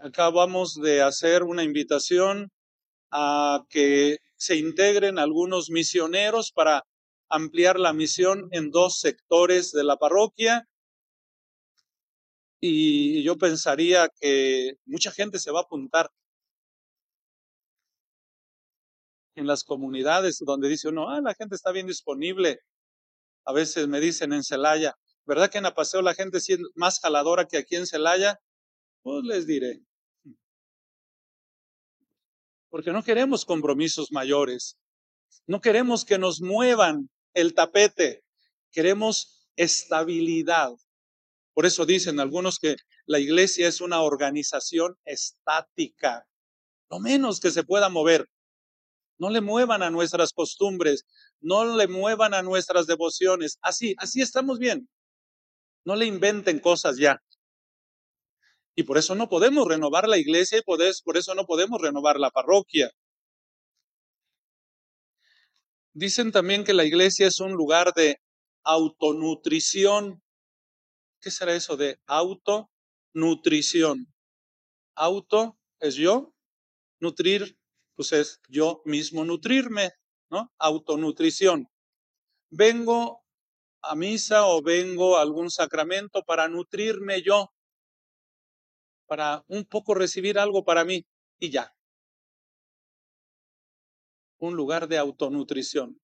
Acabamos 0.00 0.74
de 0.80 1.02
hacer 1.02 1.42
una 1.42 1.64
invitación 1.64 2.50
a 3.10 3.64
que 3.68 4.18
se 4.36 4.56
integren 4.56 5.18
algunos 5.18 5.70
misioneros 5.70 6.52
para 6.52 6.84
ampliar 7.28 7.78
la 7.78 7.92
misión 7.92 8.48
en 8.52 8.70
dos 8.70 9.00
sectores 9.00 9.72
de 9.72 9.84
la 9.84 9.96
parroquia. 9.96 10.68
Y 12.60 13.22
yo 13.24 13.36
pensaría 13.38 14.08
que 14.20 14.74
mucha 14.84 15.10
gente 15.10 15.38
se 15.38 15.50
va 15.50 15.60
a 15.60 15.62
apuntar 15.62 16.10
en 19.34 19.46
las 19.46 19.64
comunidades 19.64 20.38
donde 20.40 20.68
dice 20.68 20.88
uno, 20.88 21.08
ah, 21.10 21.20
la 21.20 21.34
gente 21.34 21.54
está 21.56 21.72
bien 21.72 21.86
disponible. 21.86 22.60
A 23.44 23.52
veces 23.52 23.88
me 23.88 24.00
dicen 24.00 24.32
en 24.32 24.44
Celaya, 24.44 24.94
¿Verdad 25.24 25.50
que 25.50 25.58
en 25.58 25.66
Apaseo 25.66 26.02
la 26.02 26.14
gente 26.14 26.38
es 26.38 26.48
más 26.74 27.00
jaladora 27.00 27.46
que 27.46 27.56
aquí 27.56 27.76
en 27.76 27.86
Celaya? 27.86 28.40
Pues 29.02 29.24
les 29.24 29.46
diré. 29.46 29.80
Porque 32.68 32.92
no 32.92 33.02
queremos 33.02 33.44
compromisos 33.44 34.10
mayores. 34.10 34.76
No 35.46 35.60
queremos 35.60 36.04
que 36.04 36.18
nos 36.18 36.40
muevan 36.40 37.10
el 37.34 37.54
tapete. 37.54 38.24
Queremos 38.70 39.46
estabilidad. 39.56 40.72
Por 41.54 41.66
eso 41.66 41.84
dicen 41.84 42.18
algunos 42.18 42.58
que 42.58 42.76
la 43.06 43.18
iglesia 43.18 43.68
es 43.68 43.80
una 43.80 44.00
organización 44.00 44.96
estática. 45.04 46.26
Lo 46.90 46.98
menos 46.98 47.40
que 47.40 47.50
se 47.50 47.62
pueda 47.62 47.88
mover. 47.88 48.28
No 49.18 49.30
le 49.30 49.40
muevan 49.40 49.82
a 49.82 49.90
nuestras 49.90 50.32
costumbres, 50.32 51.06
no 51.40 51.76
le 51.76 51.86
muevan 51.86 52.34
a 52.34 52.42
nuestras 52.42 52.86
devociones. 52.86 53.58
Así, 53.60 53.94
así 53.98 54.20
estamos 54.20 54.58
bien. 54.58 54.88
No 55.84 55.96
le 55.96 56.06
inventen 56.06 56.60
cosas 56.60 56.98
ya. 56.98 57.20
Y 58.74 58.84
por 58.84 58.98
eso 58.98 59.14
no 59.14 59.28
podemos 59.28 59.68
renovar 59.68 60.08
la 60.08 60.18
iglesia 60.18 60.58
y 60.58 60.62
por 60.62 60.80
eso, 60.82 61.34
no 61.34 61.44
podemos 61.44 61.80
renovar 61.80 62.18
la 62.18 62.30
parroquia. 62.30 62.90
Dicen 65.92 66.32
también 66.32 66.64
que 66.64 66.72
la 66.72 66.84
iglesia 66.84 67.26
es 67.26 67.38
un 67.40 67.52
lugar 67.52 67.92
de 67.94 68.18
autonutrición. 68.64 70.22
¿Qué 71.20 71.30
será 71.30 71.54
eso 71.54 71.76
de 71.76 71.98
autonutrición? 72.06 74.06
Auto 74.94 75.58
es 75.80 75.96
yo, 75.96 76.32
nutrir, 76.98 77.58
pues 77.94 78.12
es 78.12 78.40
yo 78.48 78.80
mismo 78.86 79.24
nutrirme, 79.24 79.90
¿no? 80.30 80.50
Autonutrición. 80.58 81.68
Vengo 82.50 83.21
a 83.82 83.94
misa 83.96 84.46
o 84.46 84.62
vengo 84.62 85.16
a 85.16 85.22
algún 85.22 85.50
sacramento 85.50 86.22
para 86.22 86.48
nutrirme 86.48 87.22
yo, 87.22 87.52
para 89.06 89.44
un 89.48 89.64
poco 89.64 89.94
recibir 89.94 90.38
algo 90.38 90.64
para 90.64 90.84
mí 90.84 91.04
y 91.38 91.50
ya. 91.50 91.74
Un 94.38 94.54
lugar 94.54 94.88
de 94.88 94.98
autonutrición. 94.98 96.00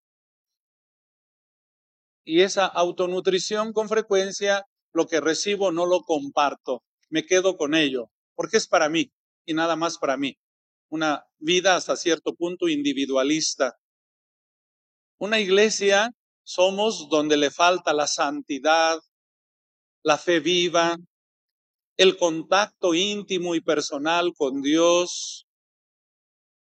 Y 2.25 2.43
esa 2.43 2.67
autonutrición 2.67 3.73
con 3.73 3.89
frecuencia, 3.89 4.67
lo 4.93 5.07
que 5.07 5.21
recibo 5.21 5.73
no 5.73 5.87
lo 5.87 6.01
comparto, 6.03 6.83
me 7.09 7.25
quedo 7.25 7.57
con 7.57 7.75
ello, 7.75 8.11
porque 8.35 8.59
es 8.59 8.69
para 8.69 8.89
mí 8.89 9.11
y 9.47 9.55
nada 9.55 9.77
más 9.77 9.97
para 9.99 10.17
mí. 10.17 10.37
Una 10.91 11.25
vida 11.39 11.77
hasta 11.77 11.97
cierto 11.97 12.35
punto 12.35 12.69
individualista. 12.69 13.79
Una 15.19 15.41
iglesia 15.41 16.13
somos 16.49 17.11
donde 17.11 17.37
le 17.37 17.51
falta 17.51 17.93
la 17.93 18.07
santidad, 18.07 18.99
la 20.03 20.17
fe 20.17 20.41
viva, 20.41 20.97
el 21.99 22.17
contacto 22.17 22.95
íntimo 22.95 23.55
y 23.55 23.61
personal 23.61 24.33
con 24.35 24.63
Dios, 24.63 25.47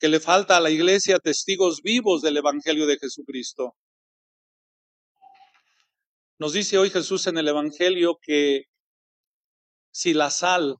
que 0.01 0.09
le 0.09 0.19
falta 0.19 0.57
a 0.57 0.61
la 0.61 0.71
iglesia 0.71 1.21
testigos 1.21 1.81
vivos 1.81 2.23
del 2.23 2.39
Evangelio 2.39 2.89
de 2.89 2.99
Jesucristo. 2.99 3.77
Nos 6.41 6.55
dice 6.55 6.77
hoy 6.77 6.91
Jesús 6.91 7.29
en 7.29 7.39
el 7.39 7.47
Evangelio 7.47 8.19
que 8.21 8.65
si 9.93 10.13
la 10.13 10.31
sal 10.31 10.79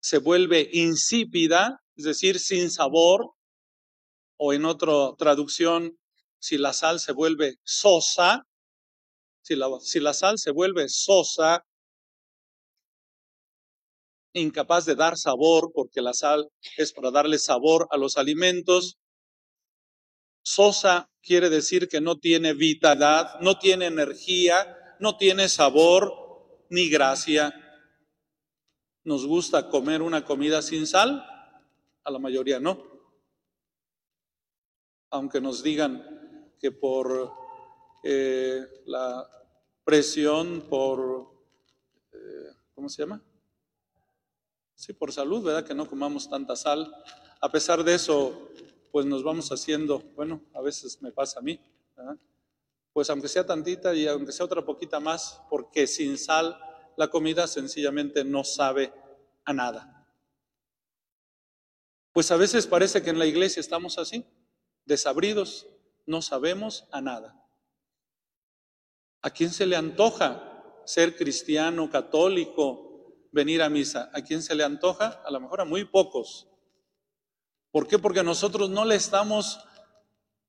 se 0.00 0.18
vuelve 0.18 0.68
insípida, 0.72 1.80
es 1.94 2.06
decir, 2.06 2.40
sin 2.40 2.72
sabor, 2.72 3.34
o 4.36 4.52
en 4.52 4.64
otra 4.64 5.14
traducción, 5.16 5.96
si 6.42 6.58
la 6.58 6.72
sal 6.72 6.98
se 6.98 7.12
vuelve 7.12 7.54
sosa, 7.62 8.44
si 9.42 9.54
la, 9.54 10.12
sal 10.12 10.38
se 10.38 10.50
vuelve 10.50 10.88
sosa, 10.88 11.64
incapaz 14.32 14.84
de 14.84 14.96
dar 14.96 15.16
sabor, 15.16 15.70
porque 15.72 16.02
la 16.02 16.12
sal 16.12 16.50
es 16.76 16.92
para 16.92 17.12
darle 17.12 17.38
sabor 17.38 17.86
a 17.92 17.96
los 17.96 18.16
alimentos. 18.16 18.98
Sosa 20.44 21.08
quiere 21.22 21.48
decir 21.48 21.88
que 21.88 22.00
no 22.00 22.18
tiene 22.18 22.54
vitalidad, 22.54 23.38
no 23.40 23.60
tiene 23.60 23.86
energía, 23.86 24.96
no 24.98 25.16
tiene 25.16 25.48
sabor 25.48 26.66
ni 26.70 26.88
gracia. 26.88 27.54
¿Nos 29.04 29.26
gusta 29.26 29.68
comer 29.68 30.02
una 30.02 30.24
comida 30.24 30.60
sin 30.60 30.88
sal? 30.88 31.24
A 32.02 32.10
la 32.10 32.18
mayoría 32.18 32.58
no. 32.58 32.82
Aunque 35.10 35.40
nos 35.40 35.62
digan 35.62 36.11
que 36.62 36.70
por 36.70 37.34
eh, 38.04 38.64
la 38.86 39.28
presión, 39.82 40.60
por, 40.70 41.28
eh, 42.12 42.52
¿cómo 42.72 42.88
se 42.88 43.02
llama? 43.02 43.20
Sí, 44.76 44.92
por 44.92 45.12
salud, 45.12 45.42
¿verdad? 45.42 45.66
Que 45.66 45.74
no 45.74 45.88
comamos 45.88 46.30
tanta 46.30 46.54
sal. 46.54 46.94
A 47.40 47.50
pesar 47.50 47.82
de 47.82 47.96
eso, 47.96 48.48
pues 48.92 49.04
nos 49.06 49.24
vamos 49.24 49.50
haciendo, 49.50 49.98
bueno, 50.14 50.40
a 50.54 50.60
veces 50.60 51.02
me 51.02 51.10
pasa 51.10 51.40
a 51.40 51.42
mí, 51.42 51.60
¿verdad? 51.96 52.16
Pues 52.92 53.10
aunque 53.10 53.26
sea 53.26 53.44
tantita 53.44 53.92
y 53.92 54.06
aunque 54.06 54.30
sea 54.30 54.46
otra 54.46 54.64
poquita 54.64 55.00
más, 55.00 55.42
porque 55.50 55.88
sin 55.88 56.16
sal 56.16 56.56
la 56.96 57.08
comida 57.08 57.48
sencillamente 57.48 58.22
no 58.22 58.44
sabe 58.44 58.92
a 59.44 59.52
nada. 59.52 60.06
Pues 62.12 62.30
a 62.30 62.36
veces 62.36 62.68
parece 62.68 63.02
que 63.02 63.10
en 63.10 63.18
la 63.18 63.26
iglesia 63.26 63.58
estamos 63.58 63.98
así, 63.98 64.24
desabridos, 64.84 65.66
no 66.06 66.22
sabemos 66.22 66.88
a 66.92 67.00
nada. 67.00 67.38
¿A 69.22 69.30
quién 69.30 69.50
se 69.50 69.66
le 69.66 69.76
antoja 69.76 70.48
ser 70.84 71.16
cristiano, 71.16 71.90
católico, 71.90 72.92
venir 73.30 73.62
a 73.62 73.68
misa. 73.68 74.10
¿A 74.12 74.22
quién 74.22 74.42
se 74.42 74.54
le 74.54 74.64
antoja? 74.64 75.22
A 75.24 75.30
lo 75.30 75.40
mejor 75.40 75.60
a 75.60 75.64
muy 75.64 75.84
pocos. 75.84 76.48
¿Por 77.70 77.86
qué? 77.86 77.98
Porque 77.98 78.22
nosotros 78.22 78.70
no 78.70 78.84
le 78.84 78.96
estamos 78.96 79.60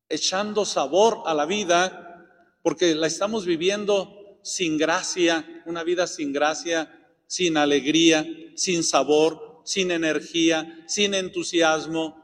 echando 0.09 0.65
sabor 0.65 1.23
a 1.25 1.33
la 1.33 1.45
vida, 1.45 2.27
porque 2.61 2.93
la 2.95 3.07
estamos 3.07 3.45
viviendo 3.45 4.39
sin 4.43 4.77
gracia, 4.77 5.63
una 5.65 5.83
vida 5.83 6.05
sin 6.05 6.33
gracia, 6.33 6.91
sin 7.27 7.57
alegría, 7.57 8.25
sin 8.55 8.83
sabor, 8.83 9.61
sin 9.63 9.91
energía, 9.91 10.83
sin 10.87 11.13
entusiasmo. 11.13 12.22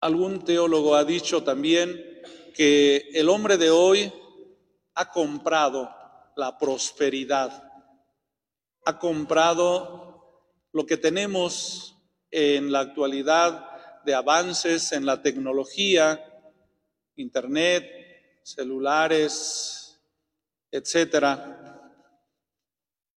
Algún 0.00 0.44
teólogo 0.44 0.94
ha 0.94 1.04
dicho 1.04 1.42
también 1.42 2.22
que 2.54 3.08
el 3.14 3.28
hombre 3.28 3.56
de 3.56 3.70
hoy 3.70 4.12
ha 4.94 5.10
comprado 5.10 5.90
la 6.36 6.56
prosperidad, 6.56 7.64
ha 8.84 8.98
comprado 8.98 10.54
lo 10.72 10.86
que 10.86 10.96
tenemos 10.98 11.96
en 12.30 12.70
la 12.70 12.80
actualidad 12.80 14.04
de 14.04 14.14
avances 14.14 14.92
en 14.92 15.04
la 15.04 15.20
tecnología, 15.20 16.24
internet, 17.16 18.40
celulares, 18.44 20.00
etcétera. 20.70 21.92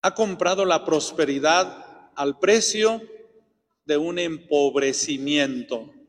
Ha 0.02 0.14
comprado 0.14 0.64
la 0.64 0.84
prosperidad 0.84 2.10
al 2.16 2.40
precio 2.40 3.00
de 3.84 3.96
un 3.96 4.18
empobrecimiento. 4.18 6.01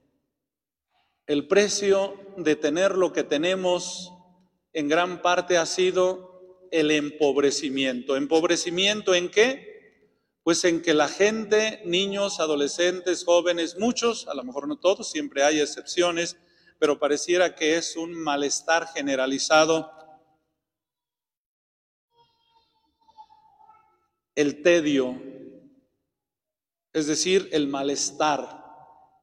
El 1.25 1.47
precio 1.47 2.19
de 2.35 2.57
tener 2.57 2.97
lo 2.97 3.13
que 3.13 3.23
tenemos 3.23 4.11
en 4.73 4.89
gran 4.89 5.21
parte 5.21 5.57
ha 5.57 5.65
sido 5.65 6.67
el 6.69 6.91
empobrecimiento. 6.91 8.17
¿Empobrecimiento 8.17 9.15
en 9.15 9.29
qué? 9.29 10.11
Pues 10.43 10.65
en 10.65 10.81
que 10.81 10.93
la 10.93 11.07
gente, 11.07 11.81
niños, 11.85 12.41
adolescentes, 12.41 13.23
jóvenes, 13.23 13.77
muchos, 13.79 14.27
a 14.27 14.33
lo 14.33 14.43
mejor 14.43 14.67
no 14.67 14.77
todos, 14.77 15.09
siempre 15.11 15.43
hay 15.43 15.61
excepciones, 15.61 16.35
pero 16.77 16.99
pareciera 16.99 17.55
que 17.55 17.77
es 17.77 17.95
un 17.95 18.13
malestar 18.13 18.87
generalizado. 18.93 19.93
El 24.35 24.61
tedio, 24.61 25.21
es 26.91 27.07
decir, 27.07 27.47
el 27.53 27.69
malestar, 27.69 28.65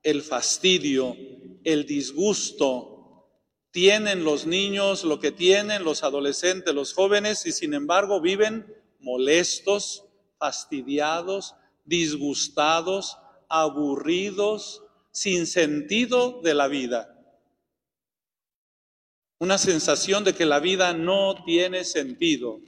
el 0.02 0.22
fastidio, 0.22 1.14
el 1.64 1.86
disgusto. 1.86 3.28
Tienen 3.70 4.24
los 4.24 4.46
niños 4.46 5.04
lo 5.04 5.20
que 5.20 5.32
tienen 5.32 5.84
los 5.84 6.02
adolescentes, 6.02 6.74
los 6.74 6.92
jóvenes, 6.92 7.46
y 7.46 7.52
sin 7.52 7.74
embargo 7.74 8.20
viven 8.20 8.66
molestos, 8.98 10.04
fastidiados, 10.38 11.54
disgustados, 11.84 13.16
aburridos, 13.48 14.82
sin 15.12 15.46
sentido 15.46 16.40
de 16.42 16.54
la 16.54 16.68
vida. 16.68 17.16
Una 19.38 19.58
sensación 19.58 20.24
de 20.24 20.34
que 20.34 20.44
la 20.44 20.60
vida 20.60 20.92
no 20.92 21.44
tiene 21.44 21.84
sentido. 21.84 22.60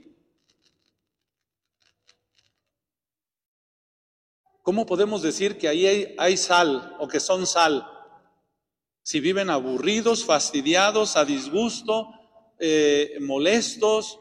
¿Cómo 4.63 4.85
podemos 4.85 5.21
decir 5.21 5.57
que 5.57 5.67
ahí 5.67 5.85
hay, 5.85 6.15
hay, 6.17 6.37
sal 6.37 6.95
o 6.97 7.07
que 7.07 7.19
son 7.19 7.45
sal? 7.45 7.85
Si 9.03 9.19
viven 9.19 9.49
aburridos, 9.49 10.25
fastidiados, 10.25 11.17
a 11.17 11.25
disgusto, 11.25 12.07
eh, 12.57 13.17
molestos, 13.19 14.19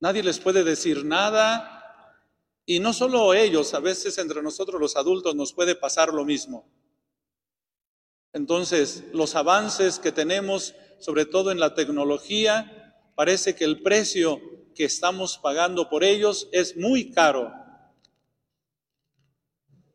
nadie 0.00 0.22
les 0.22 0.40
puede 0.40 0.64
decir 0.64 1.04
nada. 1.04 1.68
Y 2.64 2.80
no 2.80 2.94
solo 2.94 3.34
ellos, 3.34 3.74
a 3.74 3.80
veces 3.80 4.16
entre 4.16 4.42
nosotros 4.42 4.80
los 4.80 4.96
adultos 4.96 5.34
nos 5.34 5.52
puede 5.52 5.74
pasar 5.74 6.14
lo 6.14 6.24
mismo. 6.24 6.66
Entonces, 8.32 9.04
los 9.12 9.34
avances 9.34 9.98
que 9.98 10.10
tenemos, 10.10 10.74
sobre 10.98 11.26
todo 11.26 11.50
en 11.50 11.60
la 11.60 11.74
tecnología, 11.74 12.96
parece 13.14 13.54
que 13.54 13.64
el 13.64 13.82
precio 13.82 14.40
que 14.74 14.84
estamos 14.84 15.36
pagando 15.36 15.90
por 15.90 16.02
ellos 16.02 16.48
es 16.50 16.78
muy 16.78 17.10
caro. 17.10 17.52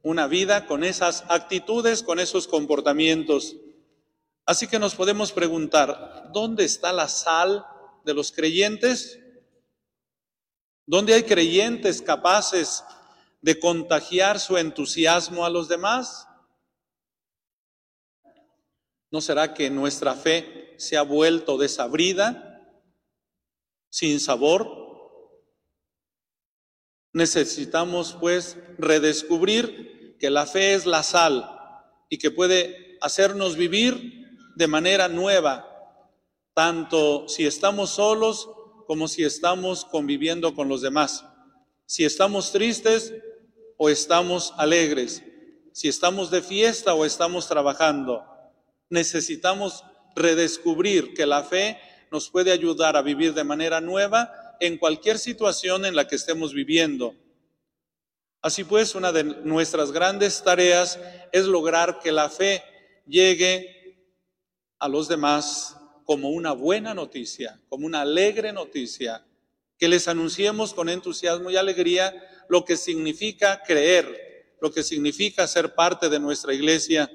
Una 0.03 0.27
vida 0.27 0.67
con 0.67 0.83
esas 0.83 1.23
actitudes, 1.29 2.03
con 2.03 2.19
esos 2.19 2.47
comportamientos. 2.47 3.57
Así 4.47 4.65
que 4.65 4.79
nos 4.79 4.95
podemos 4.95 5.33
preguntar, 5.33 6.31
¿dónde 6.31 6.63
está 6.63 6.93
la 6.93 7.10
sal 7.10 7.65
de 8.05 8.13
los 8.13 8.31
creyentes? 8.31 9.19
¿Dónde 10.86 11.13
hay 11.13 11.23
creyentes 11.23 12.01
capaces 12.01 12.81
de 13.41 13.60
contagiar 13.60 14.39
su 14.39 14.55
entusiasmo 14.55 15.45
a 15.45 15.49
los 15.49 15.67
demás? 15.67 16.29
¿No 19.12 19.19
será 19.19 19.53
que 19.53 19.69
nuestra 19.69 20.15
fe 20.15 20.75
se 20.77 20.95
ha 20.95 21.01
vuelto 21.01 21.57
desabrida, 21.57 22.63
sin 23.89 24.17
sabor? 24.21 24.71
Necesitamos 27.12 28.15
pues 28.17 28.57
redescubrir 28.77 30.15
que 30.17 30.29
la 30.29 30.45
fe 30.45 30.73
es 30.73 30.86
la 30.86 31.03
sal 31.03 31.51
y 32.07 32.17
que 32.17 32.31
puede 32.31 32.97
hacernos 33.01 33.57
vivir 33.57 34.17
de 34.58 34.67
manera 34.67 35.08
nueva, 35.08 35.67
tanto 36.56 37.30
si 37.30 37.46
estamos 37.46 37.91
solos 37.91 38.50
como 38.88 39.08
si 39.08 39.24
estamos 39.24 39.86
conviviendo 39.86 40.56
con 40.56 40.67
los 40.67 40.82
demás, 40.82 41.24
si 41.86 42.06
estamos 42.06 42.52
tristes 42.52 43.13
o 43.78 43.88
estamos 43.88 44.56
alegres, 44.58 45.22
si 45.74 45.88
estamos 45.88 46.32
de 46.32 46.41
fiesta 46.41 46.96
o 46.96 47.06
estamos 47.06 47.48
trabajando. 47.48 48.26
Necesitamos 48.89 49.84
redescubrir 50.15 51.13
que 51.13 51.28
la 51.28 51.43
fe 51.43 51.80
nos 52.10 52.32
puede 52.32 52.52
ayudar 52.52 52.98
a 52.98 53.04
vivir 53.04 53.36
de 53.36 53.43
manera 53.43 53.80
nueva 53.80 54.58
en 54.60 54.80
cualquier 54.80 55.20
situación 55.20 55.86
en 55.86 55.96
la 55.96 56.08
que 56.08 56.15
estemos 56.15 56.52
viviendo. 56.52 57.13
Así 58.41 58.63
pues, 58.63 58.96
una 58.96 59.12
de 59.12 59.24
nuestras 59.24 59.91
grandes 59.91 60.43
tareas 60.43 61.00
es 61.32 61.46
lograr 61.46 62.00
que 62.00 62.12
la 62.12 62.30
fe 62.30 62.63
llegue 63.06 63.77
a 64.80 64.88
los 64.88 65.08
demás 65.08 65.78
como 66.06 66.30
una 66.30 66.54
buena 66.54 66.94
noticia, 66.94 67.60
como 67.70 67.86
una 67.86 68.02
alegre 68.02 68.54
noticia, 68.54 69.26
que 69.78 69.88
les 69.88 70.08
anunciemos 70.08 70.74
con 70.74 70.90
entusiasmo 70.90 71.50
y 71.50 71.58
alegría 71.58 72.13
lo 72.50 72.66
que 72.66 72.78
significa 72.78 73.62
creer, 73.63 74.56
lo 74.62 74.72
que 74.72 74.84
significa 74.84 75.46
ser 75.48 75.76
parte 75.76 76.10
de 76.10 76.20
nuestra 76.20 76.54
iglesia. 76.54 77.12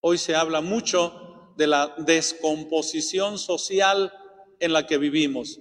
Hoy 0.00 0.18
se 0.18 0.34
habla 0.34 0.60
mucho 0.60 1.52
de 1.56 1.66
la 1.66 1.94
descomposición 1.98 3.38
social 3.38 4.12
en 4.58 4.72
la 4.72 4.86
que 4.86 4.98
vivimos. 4.98 5.60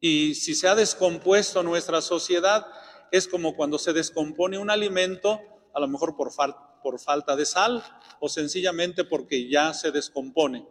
Y 0.00 0.34
si 0.34 0.54
se 0.54 0.68
ha 0.68 0.74
descompuesto 0.74 1.62
nuestra 1.62 2.00
sociedad, 2.00 2.66
es 3.10 3.28
como 3.28 3.54
cuando 3.54 3.78
se 3.78 3.92
descompone 3.92 4.58
un 4.58 4.70
alimento, 4.70 5.40
a 5.74 5.80
lo 5.80 5.88
mejor 5.88 6.16
por, 6.16 6.32
falta 7.00 7.36
de 7.36 7.44
sal 7.46 7.84
o 8.24 8.28
sencillamente 8.28 9.02
porque 9.02 9.48
ya 9.48 9.74
se 9.74 9.90
descompone. 9.90 10.64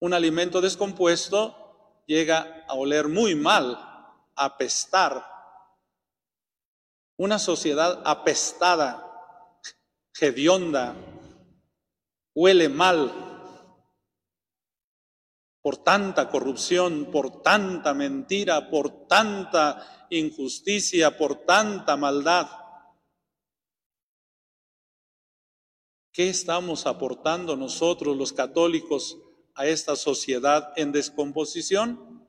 Un 0.00 0.12
alimento 0.12 0.60
descompuesto 0.60 2.04
llega 2.06 2.66
a 2.68 2.74
oler 2.74 3.08
muy 3.08 3.34
mal, 3.34 3.76
a 4.36 4.44
apestar. 4.44 5.24
Una 7.16 7.38
sociedad 7.38 8.02
apestada, 8.04 9.02
hedionda, 10.20 10.94
huele 12.34 12.68
mal 12.68 13.10
por 15.62 15.78
tanta 15.78 16.28
corrupción, 16.28 17.06
por 17.10 17.40
tanta 17.40 17.94
mentira, 17.94 18.68
por 18.68 19.06
tanta 19.06 20.06
injusticia, 20.10 21.16
por 21.16 21.46
tanta 21.46 21.96
maldad. 21.96 22.61
¿Qué 26.12 26.28
estamos 26.28 26.86
aportando 26.86 27.56
nosotros 27.56 28.14
los 28.14 28.34
católicos 28.34 29.16
a 29.54 29.66
esta 29.66 29.96
sociedad 29.96 30.70
en 30.76 30.92
descomposición? 30.92 32.28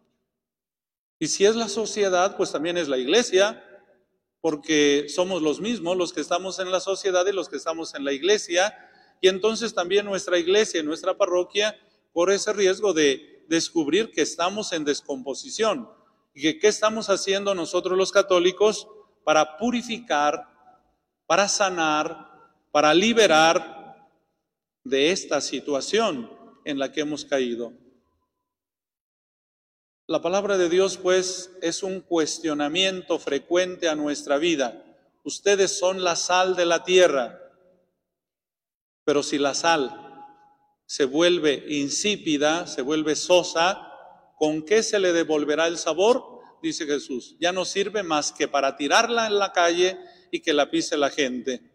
Y 1.19 1.27
si 1.27 1.43
es 1.43 1.57
la 1.57 1.67
sociedad, 1.67 2.37
pues 2.37 2.53
también 2.53 2.77
es 2.77 2.87
la 2.87 2.97
iglesia, 2.97 3.61
porque 4.39 5.07
somos 5.09 5.41
los 5.41 5.59
mismos 5.59 5.97
los 5.97 6.13
que 6.13 6.21
estamos 6.21 6.59
en 6.59 6.71
la 6.71 6.79
sociedad 6.79 7.25
y 7.27 7.33
los 7.33 7.49
que 7.49 7.57
estamos 7.57 7.93
en 7.93 8.05
la 8.05 8.13
iglesia, 8.13 8.73
y 9.19 9.27
entonces 9.27 9.73
también 9.73 10.05
nuestra 10.05 10.37
iglesia 10.37 10.79
y 10.79 10.83
nuestra 10.83 11.17
parroquia 11.17 11.77
por 12.13 12.31
ese 12.31 12.53
riesgo 12.53 12.93
de 12.93 13.45
descubrir 13.49 14.11
que 14.11 14.21
estamos 14.21 14.71
en 14.71 14.85
descomposición. 14.85 15.89
Y 16.33 16.41
que 16.41 16.57
qué 16.57 16.69
estamos 16.69 17.09
haciendo 17.09 17.53
nosotros 17.53 17.97
los 17.97 18.13
católicos 18.13 18.87
para 19.25 19.57
purificar, 19.57 20.47
para 21.25 21.49
sanar, 21.49 22.32
para 22.73 22.91
liberar 22.91 24.09
de 24.83 25.11
esta 25.11 25.41
situación 25.41 26.35
en 26.65 26.79
la 26.79 26.91
que 26.91 27.01
hemos 27.01 27.23
caído. 27.23 27.71
La 30.07 30.23
palabra 30.23 30.57
de 30.57 30.69
Dios, 30.69 30.97
pues, 30.97 31.51
es 31.61 31.83
un 31.83 32.01
cuestionamiento 32.01 33.19
frecuente 33.19 33.87
a 33.87 33.95
nuestra 33.95 34.39
vida. 34.39 34.83
Ustedes 35.23 35.77
son 35.77 36.03
la 36.03 36.15
sal 36.15 36.55
de 36.55 36.65
la 36.65 36.83
tierra, 36.83 37.39
pero 39.03 39.21
si 39.21 39.37
la 39.37 39.53
sal 39.53 39.91
se 40.87 41.05
vuelve 41.05 41.65
insípida, 41.69 42.65
se 42.65 42.81
vuelve 42.81 43.15
sosa, 43.15 43.87
¿con 44.39 44.65
qué 44.65 44.81
se 44.81 44.97
le 44.97 45.13
devolverá 45.13 45.67
el 45.67 45.77
sabor? 45.77 46.41
Dice 46.63 46.87
Jesús, 46.87 47.35
ya 47.39 47.51
no 47.51 47.65
sirve 47.65 48.01
más 48.01 48.31
que 48.31 48.47
para 48.47 48.75
tirarla 48.77 49.27
en 49.27 49.37
la 49.37 49.53
calle 49.53 49.99
y 50.31 50.39
que 50.39 50.53
la 50.53 50.71
pise 50.71 50.97
la 50.97 51.11
gente. 51.11 51.72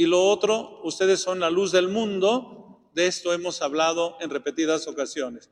Y 0.00 0.06
lo 0.06 0.30
otro, 0.30 0.80
ustedes 0.82 1.20
son 1.20 1.40
la 1.40 1.50
luz 1.50 1.72
del 1.72 1.88
mundo, 1.88 2.88
de 2.94 3.06
esto 3.06 3.34
hemos 3.34 3.60
hablado 3.60 4.16
en 4.20 4.30
repetidas 4.30 4.88
ocasiones. 4.88 5.50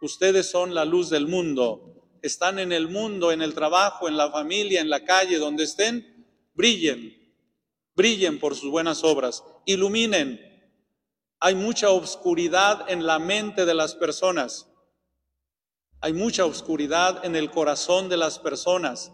Ustedes 0.00 0.50
son 0.50 0.74
la 0.74 0.86
luz 0.86 1.10
del 1.10 1.28
mundo, 1.28 2.08
están 2.22 2.58
en 2.58 2.72
el 2.72 2.88
mundo, 2.88 3.30
en 3.30 3.42
el 3.42 3.52
trabajo, 3.52 4.08
en 4.08 4.16
la 4.16 4.30
familia, 4.30 4.80
en 4.80 4.88
la 4.88 5.04
calle, 5.04 5.36
donde 5.36 5.64
estén, 5.64 6.26
brillen, 6.54 7.14
brillen 7.94 8.38
por 8.38 8.56
sus 8.56 8.70
buenas 8.70 9.04
obras, 9.04 9.44
iluminen, 9.66 10.40
hay 11.38 11.54
mucha 11.54 11.90
oscuridad 11.90 12.90
en 12.90 13.04
la 13.04 13.18
mente 13.18 13.66
de 13.66 13.74
las 13.74 13.94
personas. 13.94 14.66
Hay 16.00 16.14
mucha 16.14 16.46
oscuridad 16.46 17.22
en 17.22 17.36
el 17.36 17.50
corazón 17.50 18.08
de 18.08 18.16
las 18.16 18.38
personas. 18.38 19.12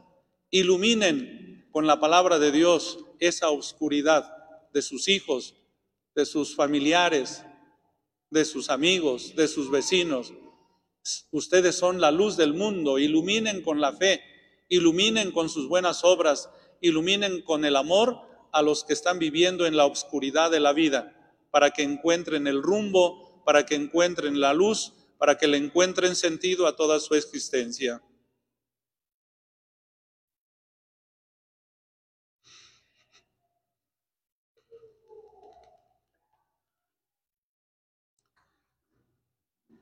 Iluminen 0.52 1.68
con 1.72 1.88
la 1.88 1.98
palabra 1.98 2.38
de 2.38 2.52
Dios 2.52 3.00
esa 3.18 3.50
oscuridad 3.50 4.35
de 4.76 4.82
sus 4.82 5.08
hijos, 5.08 5.54
de 6.14 6.26
sus 6.26 6.54
familiares, 6.54 7.42
de 8.28 8.44
sus 8.44 8.68
amigos, 8.68 9.34
de 9.34 9.48
sus 9.48 9.70
vecinos. 9.70 10.34
Ustedes 11.30 11.76
son 11.76 11.98
la 11.98 12.10
luz 12.10 12.36
del 12.36 12.52
mundo. 12.52 12.98
Iluminen 12.98 13.62
con 13.62 13.80
la 13.80 13.94
fe, 13.94 14.20
iluminen 14.68 15.32
con 15.32 15.48
sus 15.48 15.66
buenas 15.66 16.04
obras, 16.04 16.50
iluminen 16.82 17.40
con 17.40 17.64
el 17.64 17.74
amor 17.74 18.20
a 18.52 18.60
los 18.60 18.84
que 18.84 18.92
están 18.92 19.18
viviendo 19.18 19.64
en 19.64 19.78
la 19.78 19.86
oscuridad 19.86 20.50
de 20.50 20.60
la 20.60 20.74
vida 20.74 21.34
para 21.50 21.70
que 21.70 21.82
encuentren 21.82 22.46
el 22.46 22.62
rumbo, 22.62 23.42
para 23.46 23.64
que 23.64 23.76
encuentren 23.76 24.40
la 24.40 24.52
luz, 24.52 24.92
para 25.16 25.38
que 25.38 25.46
le 25.46 25.56
encuentren 25.56 26.14
sentido 26.16 26.66
a 26.66 26.76
toda 26.76 27.00
su 27.00 27.14
existencia. 27.14 28.02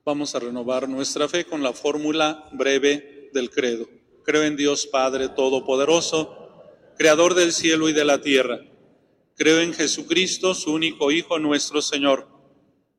Vamos 0.05 0.35
a 0.35 0.39
renovar 0.39 0.87
nuestra 0.87 1.27
fe 1.27 1.45
con 1.45 1.63
la 1.63 1.73
fórmula 1.73 2.47
breve 2.51 3.31
del 3.33 3.49
credo. 3.49 3.89
Creo 4.23 4.43
en 4.43 4.55
Dios 4.55 4.85
Padre 4.85 5.29
Todopoderoso, 5.29 6.51
Creador 6.95 7.33
del 7.33 7.51
cielo 7.51 7.89
y 7.89 7.93
de 7.93 8.05
la 8.05 8.21
tierra 8.21 8.61
Creo 9.37 9.59
en 9.59 9.73
Jesucristo, 9.73 10.53
su 10.53 10.71
único 10.71 11.11
Hijo, 11.11 11.39
nuestro 11.39 11.81
Señor, 11.81 12.27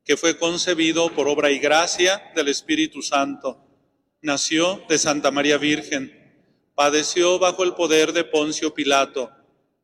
que 0.05 0.19
fue 0.19 0.37
concebido 0.37 1.09
por 1.11 1.29
obra 1.29 1.51
y 1.51 1.59
gracia 1.59 2.23
del 2.35 2.49
Espíritu 2.49 3.01
Santo. 3.01 3.57
Nació 4.21 4.83
de 4.87 4.99
Santa 4.99 5.31
María 5.31 5.57
Virgen, 5.57 6.13
padeció 6.75 7.39
bajo 7.39 7.65
el 7.65 7.73
poder 7.73 8.13
de 8.13 8.25
Poncio 8.25 8.75
Pilato, 8.75 9.31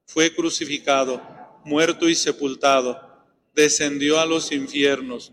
fue 0.04 0.34
crucificado, 0.34 1.22
muerto 1.64 2.06
y 2.08 2.14
sepultado, 2.14 3.00
descendió 3.54 4.20
a 4.20 4.26
los 4.26 4.52
infiernos. 4.52 5.32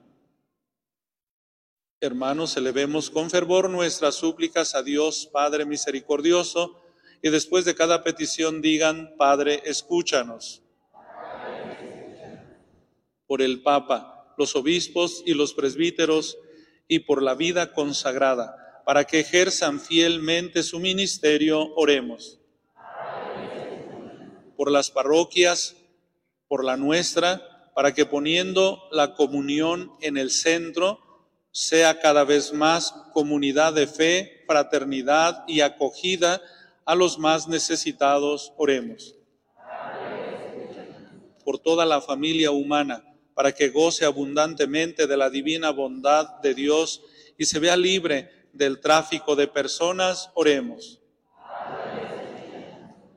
Hermanos, 2.03 2.57
elevemos 2.57 3.11
con 3.11 3.29
fervor 3.29 3.69
nuestras 3.69 4.15
súplicas 4.15 4.73
a 4.73 4.81
Dios 4.81 5.29
Padre 5.31 5.67
misericordioso 5.67 6.81
y 7.21 7.29
después 7.29 7.63
de 7.63 7.75
cada 7.75 8.03
petición 8.03 8.59
digan, 8.59 9.13
Padre, 9.19 9.61
escúchanos. 9.65 10.63
Por 13.27 13.43
el 13.43 13.61
Papa, 13.61 14.33
los 14.35 14.55
obispos 14.55 15.21
y 15.27 15.35
los 15.35 15.53
presbíteros 15.53 16.39
y 16.87 17.01
por 17.01 17.21
la 17.21 17.35
vida 17.35 17.71
consagrada, 17.71 18.81
para 18.83 19.03
que 19.03 19.19
ejerzan 19.19 19.79
fielmente 19.79 20.63
su 20.63 20.79
ministerio, 20.79 21.71
oremos. 21.75 22.39
Por 24.57 24.71
las 24.71 24.89
parroquias, 24.89 25.75
por 26.47 26.65
la 26.65 26.77
nuestra, 26.77 27.69
para 27.75 27.93
que 27.93 28.07
poniendo 28.07 28.81
la 28.91 29.13
comunión 29.13 29.91
en 30.01 30.17
el 30.17 30.31
centro, 30.31 31.10
sea 31.51 31.99
cada 31.99 32.23
vez 32.23 32.53
más 32.53 32.93
comunidad 33.13 33.73
de 33.73 33.87
fe, 33.87 34.43
fraternidad 34.47 35.43
y 35.47 35.61
acogida 35.61 36.41
a 36.85 36.95
los 36.95 37.19
más 37.19 37.47
necesitados, 37.47 38.53
oremos. 38.57 39.15
Por 41.43 41.59
toda 41.59 41.85
la 41.85 42.01
familia 42.01 42.51
humana, 42.51 43.03
para 43.33 43.51
que 43.51 43.69
goce 43.69 44.05
abundantemente 44.05 45.07
de 45.07 45.17
la 45.17 45.29
divina 45.29 45.71
bondad 45.71 46.39
de 46.41 46.53
Dios 46.53 47.01
y 47.37 47.45
se 47.45 47.59
vea 47.59 47.75
libre 47.75 48.29
del 48.53 48.79
tráfico 48.79 49.35
de 49.35 49.47
personas, 49.47 50.29
oremos. 50.33 51.01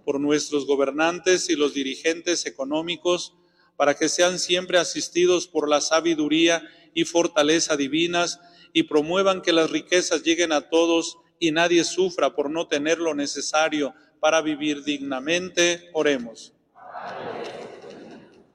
Por 0.04 0.20
nuestros 0.20 0.66
gobernantes 0.66 1.48
y 1.50 1.56
los 1.56 1.74
dirigentes 1.74 2.46
económicos, 2.46 3.34
para 3.76 3.94
que 3.94 4.08
sean 4.08 4.38
siempre 4.38 4.78
asistidos 4.78 5.48
por 5.48 5.68
la 5.68 5.80
sabiduría 5.80 6.62
y 6.62 6.83
fortaleza 7.02 7.76
divinas 7.76 8.38
y 8.72 8.84
promuevan 8.84 9.42
que 9.42 9.52
las 9.52 9.70
riquezas 9.70 10.22
lleguen 10.22 10.52
a 10.52 10.68
todos 10.68 11.18
y 11.40 11.50
nadie 11.50 11.82
sufra 11.82 12.36
por 12.36 12.48
no 12.48 12.68
tener 12.68 12.98
lo 12.98 13.14
necesario 13.14 13.92
para 14.20 14.40
vivir 14.40 14.84
dignamente, 14.84 15.90
oremos. 15.92 16.52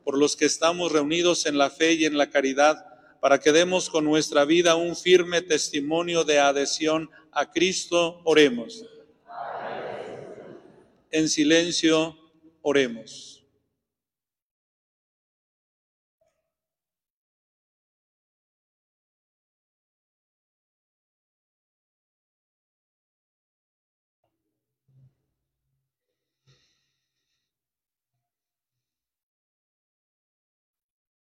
Por 0.05 0.17
los 0.17 0.35
que 0.37 0.45
estamos 0.45 0.91
reunidos 0.91 1.45
en 1.45 1.57
la 1.57 1.69
fe 1.69 1.93
y 1.93 2.05
en 2.05 2.17
la 2.17 2.29
caridad, 2.29 2.85
para 3.19 3.39
que 3.39 3.51
demos 3.51 3.89
con 3.89 4.05
nuestra 4.05 4.45
vida 4.45 4.75
un 4.75 4.95
firme 4.95 5.41
testimonio 5.41 6.23
de 6.23 6.39
adhesión 6.39 7.09
a 7.31 7.51
Cristo, 7.51 8.21
oremos. 8.23 8.85
En 11.11 11.27
silencio, 11.27 12.17
oremos. 12.61 13.38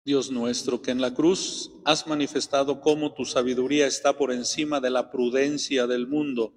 Dios 0.06 0.30
nuestro, 0.30 0.84
que 0.84 0.92
en 0.92 1.02
la 1.02 1.16
cruz 1.16 1.72
has 1.84 2.06
manifestado 2.06 2.80
cómo 2.80 3.16
tu 3.16 3.26
sabiduría 3.26 3.88
está 3.88 4.16
por 4.16 4.32
encima 4.32 4.80
de 4.80 4.92
la 4.92 5.10
prudencia 5.10 5.88
del 5.88 6.06
mundo. 6.06 6.54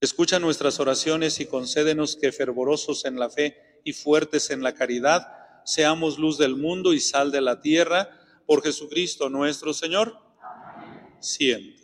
Escucha 0.00 0.38
nuestras 0.38 0.80
oraciones 0.80 1.38
y 1.40 1.44
concédenos 1.44 2.16
que 2.16 2.32
fervorosos 2.32 3.04
en 3.04 3.18
la 3.18 3.28
fe 3.28 3.82
y 3.84 3.92
fuertes 3.92 4.48
en 4.48 4.62
la 4.62 4.72
caridad, 4.72 5.28
seamos 5.66 6.18
luz 6.18 6.38
del 6.38 6.56
mundo 6.56 6.94
y 6.94 7.00
sal 7.00 7.30
de 7.30 7.42
la 7.42 7.60
tierra, 7.60 8.08
por 8.46 8.62
Jesucristo 8.62 9.28
nuestro 9.28 9.74
Señor. 9.74 10.16
Siente. 11.20 11.79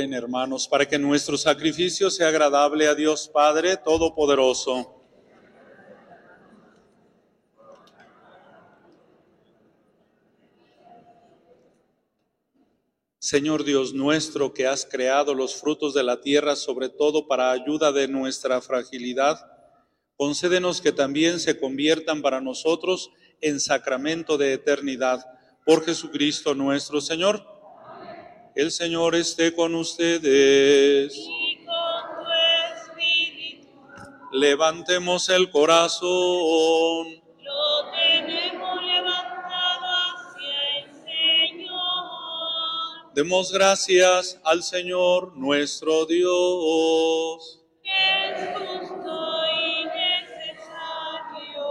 Hermanos, 0.00 0.68
para 0.68 0.86
que 0.86 0.96
nuestro 0.96 1.36
sacrificio 1.36 2.08
sea 2.08 2.28
agradable 2.28 2.86
a 2.86 2.94
Dios 2.94 3.28
Padre 3.28 3.76
Todopoderoso. 3.76 4.94
Señor 13.18 13.64
Dios 13.64 13.92
nuestro, 13.92 14.54
que 14.54 14.68
has 14.68 14.86
creado 14.86 15.34
los 15.34 15.56
frutos 15.56 15.94
de 15.94 16.04
la 16.04 16.20
tierra, 16.20 16.54
sobre 16.54 16.88
todo 16.88 17.26
para 17.26 17.50
ayuda 17.50 17.90
de 17.90 18.06
nuestra 18.06 18.60
fragilidad, 18.60 19.36
concédenos 20.16 20.80
que 20.80 20.92
también 20.92 21.40
se 21.40 21.58
conviertan 21.58 22.22
para 22.22 22.40
nosotros 22.40 23.10
en 23.40 23.58
sacramento 23.58 24.38
de 24.38 24.52
eternidad. 24.52 25.26
Por 25.66 25.84
Jesucristo 25.84 26.54
nuestro 26.54 27.00
Señor. 27.00 27.57
El 28.58 28.70
Señor 28.72 29.14
esté 29.14 29.54
con 29.54 29.76
ustedes. 29.76 31.14
Y 31.14 31.64
con 31.64 32.16
tu 32.16 32.24
espíritu 32.74 33.68
Levantemos 34.32 35.28
el 35.28 35.48
corazón. 35.48 36.08
lo 36.08 37.04
tenemos 37.92 38.82
levantado 38.82 39.86
hacia 39.86 40.76
el 40.76 40.92
Señor, 40.92 43.12
Demos 43.14 43.52
gracias 43.52 44.40
al 44.42 44.64
Señor 44.64 45.36
nuestro 45.36 46.04
Dios. 46.06 47.60
es 47.84 48.58
justo 48.58 49.44
y 49.54 49.84
necesario. 49.84 51.62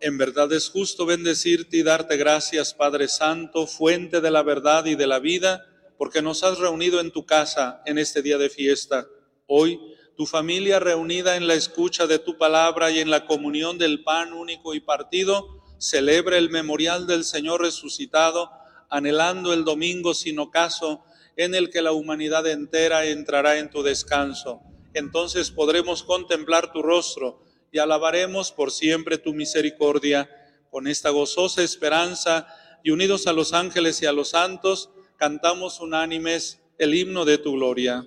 En 0.00 0.18
verdad 0.18 0.52
es 0.52 0.70
justo 0.70 1.06
bendecirte 1.06 1.76
y 1.76 1.84
darte 1.84 2.16
gracias, 2.16 2.74
Padre 2.74 3.06
Santo, 3.06 3.68
fuente 3.68 4.20
de 4.20 4.32
la 4.32 4.42
verdad 4.42 4.86
y 4.86 4.96
de 4.96 5.06
la 5.06 5.20
vida, 5.20 5.64
porque 5.96 6.22
nos 6.22 6.42
has 6.44 6.58
reunido 6.58 7.00
en 7.00 7.10
tu 7.10 7.24
casa 7.26 7.82
en 7.86 7.98
este 7.98 8.22
día 8.22 8.38
de 8.38 8.50
fiesta. 8.50 9.06
Hoy, 9.46 9.80
tu 10.16 10.26
familia 10.26 10.78
reunida 10.78 11.36
en 11.36 11.46
la 11.46 11.54
escucha 11.54 12.06
de 12.06 12.18
tu 12.18 12.38
palabra 12.38 12.90
y 12.90 13.00
en 13.00 13.10
la 13.10 13.26
comunión 13.26 13.78
del 13.78 14.02
pan 14.02 14.32
único 14.32 14.74
y 14.74 14.80
partido, 14.80 15.62
celebra 15.78 16.38
el 16.38 16.50
memorial 16.50 17.06
del 17.06 17.24
Señor 17.24 17.62
resucitado, 17.62 18.50
anhelando 18.88 19.52
el 19.52 19.64
domingo 19.64 20.14
sin 20.14 20.38
ocaso, 20.38 21.04
en 21.36 21.54
el 21.54 21.70
que 21.70 21.82
la 21.82 21.92
humanidad 21.92 22.46
entera 22.46 23.06
entrará 23.06 23.58
en 23.58 23.70
tu 23.70 23.82
descanso. 23.82 24.60
Entonces 24.94 25.50
podremos 25.50 26.04
contemplar 26.04 26.72
tu 26.72 26.80
rostro 26.80 27.42
y 27.72 27.78
alabaremos 27.78 28.52
por 28.52 28.70
siempre 28.70 29.18
tu 29.18 29.34
misericordia. 29.34 30.30
Con 30.70 30.86
esta 30.86 31.10
gozosa 31.10 31.62
esperanza 31.62 32.46
y 32.84 32.90
unidos 32.90 33.26
a 33.26 33.32
los 33.32 33.52
ángeles 33.52 34.00
y 34.02 34.06
a 34.06 34.12
los 34.12 34.30
santos, 34.30 34.90
cantamos 35.16 35.80
unánimes 35.80 36.60
el 36.78 36.94
himno 36.94 37.24
de 37.24 37.38
tu 37.38 37.52
gloria. 37.52 38.06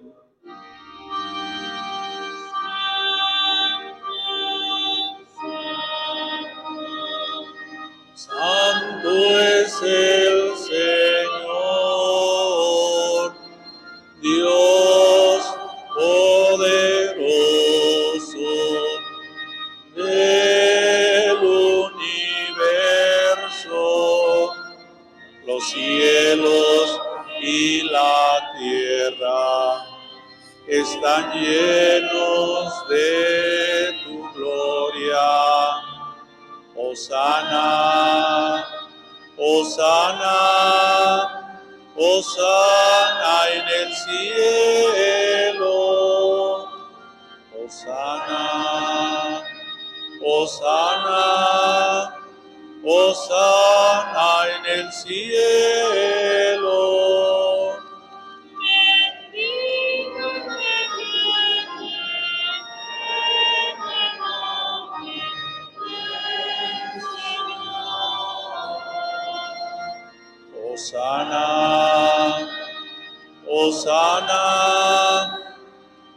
Santo 8.13 9.39
es 9.39 9.81
están 30.67 31.31
llenos 31.33 32.87
de 32.89 33.93
tu 34.03 34.33
gloria. 34.33 35.27
Osana, 36.75 38.65
Osana, 39.37 40.39
Osana 41.95 43.49
en 43.53 43.67
el 43.81 43.95
cielo. 43.95 45.67
Osana, 47.65 48.43
Osana, 50.21 51.23
Osana 52.83 54.29
en 54.55 54.65
el 54.79 54.91
cielo. 54.91 56.77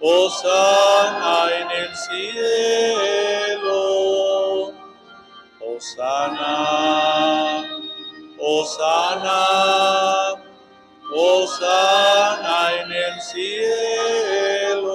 Osana 0.03 1.51
en 1.61 1.70
el 1.82 1.94
cielo. 1.94 3.61
Osana, 5.61 6.48
Osana, 8.38 9.44
Osana 11.14 12.80
en 12.80 12.92
el 12.92 13.20
cielo. 13.20 14.90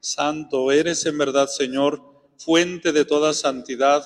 Santo 0.00 0.72
eres 0.72 1.04
en 1.04 1.18
verdad, 1.18 1.48
Señor, 1.48 2.00
fuente 2.38 2.92
de 2.92 3.04
toda 3.04 3.34
santidad. 3.34 4.04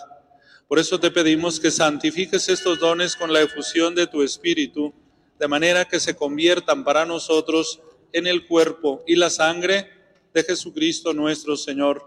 Por 0.67 0.81
eso 0.81 0.99
te 0.99 1.13
pedimos 1.13 1.61
que 1.61 1.71
santifiques 1.71 2.49
estos 2.49 2.81
dones 2.81 3.15
con 3.15 3.33
la 3.33 3.41
efusión 3.41 3.95
de 3.95 4.09
tu 4.09 4.25
Espíritu, 4.25 4.93
de 5.39 5.47
manera 5.47 5.85
que 5.85 6.01
se 6.01 6.17
conviertan 6.17 6.83
para 6.83 7.07
nosotros 7.07 7.81
en 8.13 8.27
el 8.27 8.47
cuerpo 8.47 9.03
y 9.07 9.17
la 9.17 9.31
sangre 9.31 9.89
de 10.33 10.43
Jesucristo 10.43 11.13
nuestro 11.13 11.57
Señor, 11.57 12.07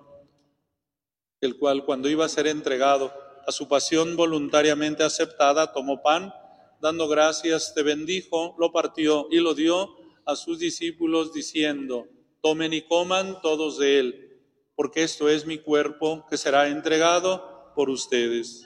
el 1.41 1.57
cual 1.57 1.85
cuando 1.85 2.09
iba 2.09 2.25
a 2.25 2.29
ser 2.29 2.47
entregado 2.47 3.13
a 3.45 3.51
su 3.51 3.67
pasión 3.67 4.15
voluntariamente 4.15 5.03
aceptada, 5.03 5.73
tomó 5.73 6.01
pan, 6.01 6.33
dando 6.81 7.07
gracias, 7.07 7.73
te 7.73 7.83
bendijo, 7.83 8.55
lo 8.57 8.71
partió 8.71 9.27
y 9.31 9.39
lo 9.39 9.53
dio 9.53 9.89
a 10.25 10.35
sus 10.35 10.59
discípulos 10.59 11.33
diciendo, 11.33 12.07
tomen 12.41 12.73
y 12.73 12.81
coman 12.81 13.41
todos 13.41 13.77
de 13.77 13.99
él, 13.99 14.39
porque 14.75 15.03
esto 15.03 15.29
es 15.29 15.45
mi 15.45 15.57
cuerpo 15.57 16.25
que 16.29 16.37
será 16.37 16.67
entregado 16.67 17.71
por 17.75 17.89
ustedes. 17.89 18.65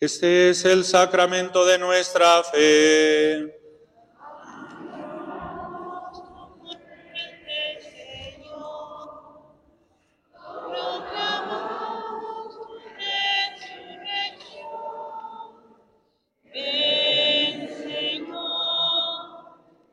Este 0.00 0.50
es 0.50 0.64
el 0.64 0.84
sacramento 0.84 1.66
de 1.66 1.76
nuestra 1.76 2.44
fe. 2.44 3.52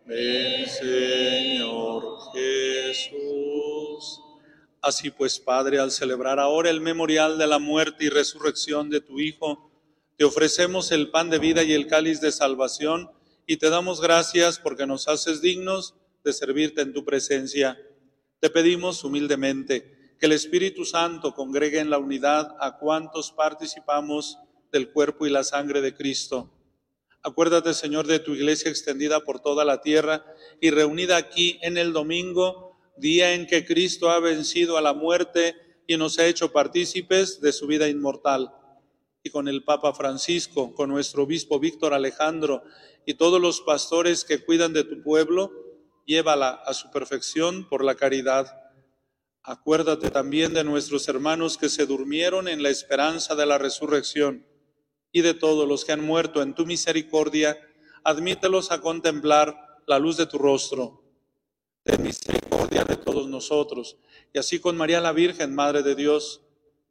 Ven, 0.05 0.69
Señor 0.69 2.19
Jesús. 2.31 4.21
Así 4.83 5.09
pues, 5.09 5.39
Padre, 5.39 5.79
al 5.79 5.89
celebrar 5.89 6.39
ahora 6.39 6.69
el 6.69 6.79
memorial 6.79 7.39
de 7.39 7.47
la 7.47 7.57
muerte 7.57 8.05
y 8.05 8.09
resurrección 8.09 8.91
de 8.91 9.01
tu 9.01 9.19
Hijo, 9.19 9.71
te 10.17 10.23
ofrecemos 10.23 10.91
el 10.93 11.11
pan 11.11 11.29
de 11.29 11.39
vida 11.39 11.63
y 11.63 11.73
el 11.73 11.87
cáliz 11.87 12.21
de 12.21 12.31
salvación 12.31 13.11
y 13.45 13.57
te 13.57 13.69
damos 13.69 13.99
gracias 13.99 14.59
porque 14.59 14.87
nos 14.87 15.09
haces 15.09 15.41
dignos 15.41 15.95
de 16.23 16.31
servirte 16.31 16.81
en 16.81 16.93
tu 16.93 17.03
presencia. 17.03 17.77
Te 18.39 18.49
pedimos 18.49 19.03
humildemente 19.03 20.15
que 20.17 20.27
el 20.27 20.31
Espíritu 20.31 20.85
Santo 20.85 21.33
congregue 21.33 21.79
en 21.79 21.89
la 21.89 21.97
unidad 21.97 22.55
a 22.61 22.77
cuantos 22.77 23.33
participamos 23.33 24.37
del 24.71 24.89
cuerpo 24.91 25.27
y 25.27 25.31
la 25.31 25.43
sangre 25.43 25.81
de 25.81 25.93
Cristo. 25.93 26.49
Acuérdate, 27.21 27.73
Señor, 27.73 28.07
de 28.07 28.19
tu 28.19 28.35
iglesia 28.35 28.71
extendida 28.71 29.19
por 29.19 29.41
toda 29.41 29.65
la 29.65 29.81
tierra 29.81 30.25
y 30.61 30.69
reunida 30.69 31.17
aquí 31.17 31.59
en 31.61 31.77
el 31.77 31.91
domingo, 31.91 32.77
día 32.95 33.33
en 33.33 33.47
que 33.47 33.65
Cristo 33.65 34.09
ha 34.09 34.19
vencido 34.21 34.77
a 34.77 34.81
la 34.81 34.93
muerte 34.93 35.55
y 35.87 35.97
nos 35.97 36.19
ha 36.19 36.25
hecho 36.25 36.53
partícipes 36.53 37.41
de 37.41 37.51
su 37.51 37.67
vida 37.67 37.89
inmortal. 37.89 38.53
Y 39.25 39.31
con 39.31 39.47
el 39.47 39.63
Papa 39.63 39.91
Francisco, 39.91 40.75
con 40.75 40.91
nuestro 40.91 41.23
obispo 41.23 41.59
Víctor 41.59 41.95
Alejandro 41.95 42.61
y 43.07 43.15
todos 43.15 43.41
los 43.41 43.59
pastores 43.61 44.23
que 44.23 44.45
cuidan 44.45 44.71
de 44.71 44.83
tu 44.83 45.01
pueblo, 45.01 45.51
llévala 46.05 46.51
a 46.51 46.75
su 46.75 46.91
perfección 46.91 47.67
por 47.67 47.83
la 47.83 47.95
caridad. 47.95 48.55
Acuérdate 49.41 50.11
también 50.11 50.53
de 50.53 50.63
nuestros 50.63 51.07
hermanos 51.07 51.57
que 51.57 51.69
se 51.69 51.87
durmieron 51.87 52.47
en 52.47 52.61
la 52.61 52.69
esperanza 52.69 53.33
de 53.33 53.47
la 53.47 53.57
resurrección 53.57 54.45
y 55.11 55.21
de 55.21 55.33
todos 55.33 55.67
los 55.67 55.85
que 55.85 55.93
han 55.93 56.05
muerto 56.05 56.43
en 56.43 56.53
tu 56.53 56.67
misericordia, 56.67 57.57
admítelos 58.03 58.71
a 58.71 58.79
contemplar 58.79 59.57
la 59.87 59.97
luz 59.97 60.17
de 60.17 60.27
tu 60.27 60.37
rostro. 60.37 61.01
Ten 61.81 62.03
misericordia 62.03 62.83
de 62.83 62.95
todos 62.95 63.27
nosotros, 63.27 63.97
y 64.35 64.37
así 64.37 64.59
con 64.59 64.77
María 64.77 65.01
la 65.01 65.13
Virgen, 65.13 65.55
Madre 65.55 65.81
de 65.81 65.95
Dios, 65.95 66.41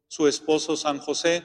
su 0.08 0.26
esposo 0.26 0.76
San 0.76 0.98
José, 0.98 1.44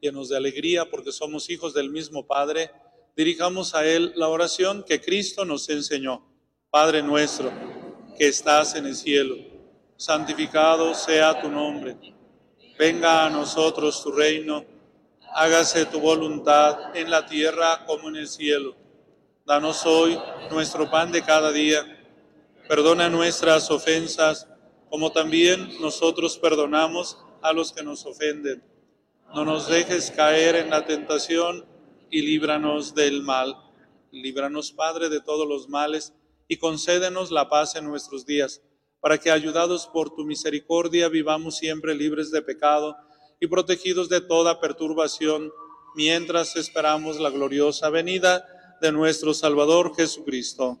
Llenos 0.00 0.28
de 0.28 0.36
alegría 0.36 0.88
porque 0.88 1.12
somos 1.12 1.50
hijos 1.50 1.74
del 1.74 1.90
mismo 1.90 2.26
Padre, 2.26 2.70
dirijamos 3.16 3.74
a 3.74 3.86
Él 3.86 4.12
la 4.16 4.28
oración 4.28 4.84
que 4.84 5.00
Cristo 5.00 5.44
nos 5.44 5.68
enseñó. 5.68 6.24
Padre 6.70 7.02
nuestro, 7.02 7.50
que 8.16 8.28
estás 8.28 8.74
en 8.74 8.86
el 8.86 8.94
cielo, 8.94 9.36
santificado 9.96 10.94
sea 10.94 11.40
tu 11.40 11.48
nombre. 11.48 11.96
Venga 12.78 13.26
a 13.26 13.30
nosotros 13.30 14.02
tu 14.02 14.12
reino, 14.12 14.64
hágase 15.34 15.86
tu 15.86 15.98
voluntad 15.98 16.96
en 16.96 17.10
la 17.10 17.26
tierra 17.26 17.84
como 17.86 18.08
en 18.08 18.16
el 18.16 18.28
cielo. 18.28 18.76
Danos 19.46 19.84
hoy 19.86 20.18
nuestro 20.50 20.90
pan 20.90 21.10
de 21.10 21.22
cada 21.22 21.50
día 21.50 21.98
Perdona 22.68 23.08
nuestras 23.08 23.70
ofensas, 23.70 24.46
como 24.90 25.10
también 25.10 25.80
nosotros 25.80 26.36
perdonamos 26.36 27.16
a 27.40 27.54
los 27.54 27.72
que 27.72 27.82
nos 27.82 28.04
ofenden. 28.04 28.62
No 29.34 29.44
nos 29.44 29.68
dejes 29.68 30.10
caer 30.10 30.56
en 30.56 30.70
la 30.70 30.86
tentación 30.86 31.66
y 32.10 32.22
líbranos 32.22 32.94
del 32.94 33.22
mal. 33.22 33.56
Líbranos, 34.10 34.72
Padre, 34.72 35.10
de 35.10 35.20
todos 35.20 35.46
los 35.46 35.68
males 35.68 36.14
y 36.48 36.56
concédenos 36.56 37.30
la 37.30 37.50
paz 37.50 37.76
en 37.76 37.84
nuestros 37.84 38.24
días, 38.24 38.62
para 39.00 39.18
que, 39.18 39.30
ayudados 39.30 39.86
por 39.86 40.14
tu 40.14 40.24
misericordia, 40.24 41.10
vivamos 41.10 41.58
siempre 41.58 41.94
libres 41.94 42.30
de 42.30 42.40
pecado 42.40 42.96
y 43.38 43.46
protegidos 43.48 44.08
de 44.08 44.22
toda 44.22 44.60
perturbación, 44.60 45.52
mientras 45.94 46.56
esperamos 46.56 47.20
la 47.20 47.28
gloriosa 47.28 47.90
venida 47.90 48.46
de 48.80 48.92
nuestro 48.92 49.34
Salvador 49.34 49.94
Jesucristo. 49.94 50.80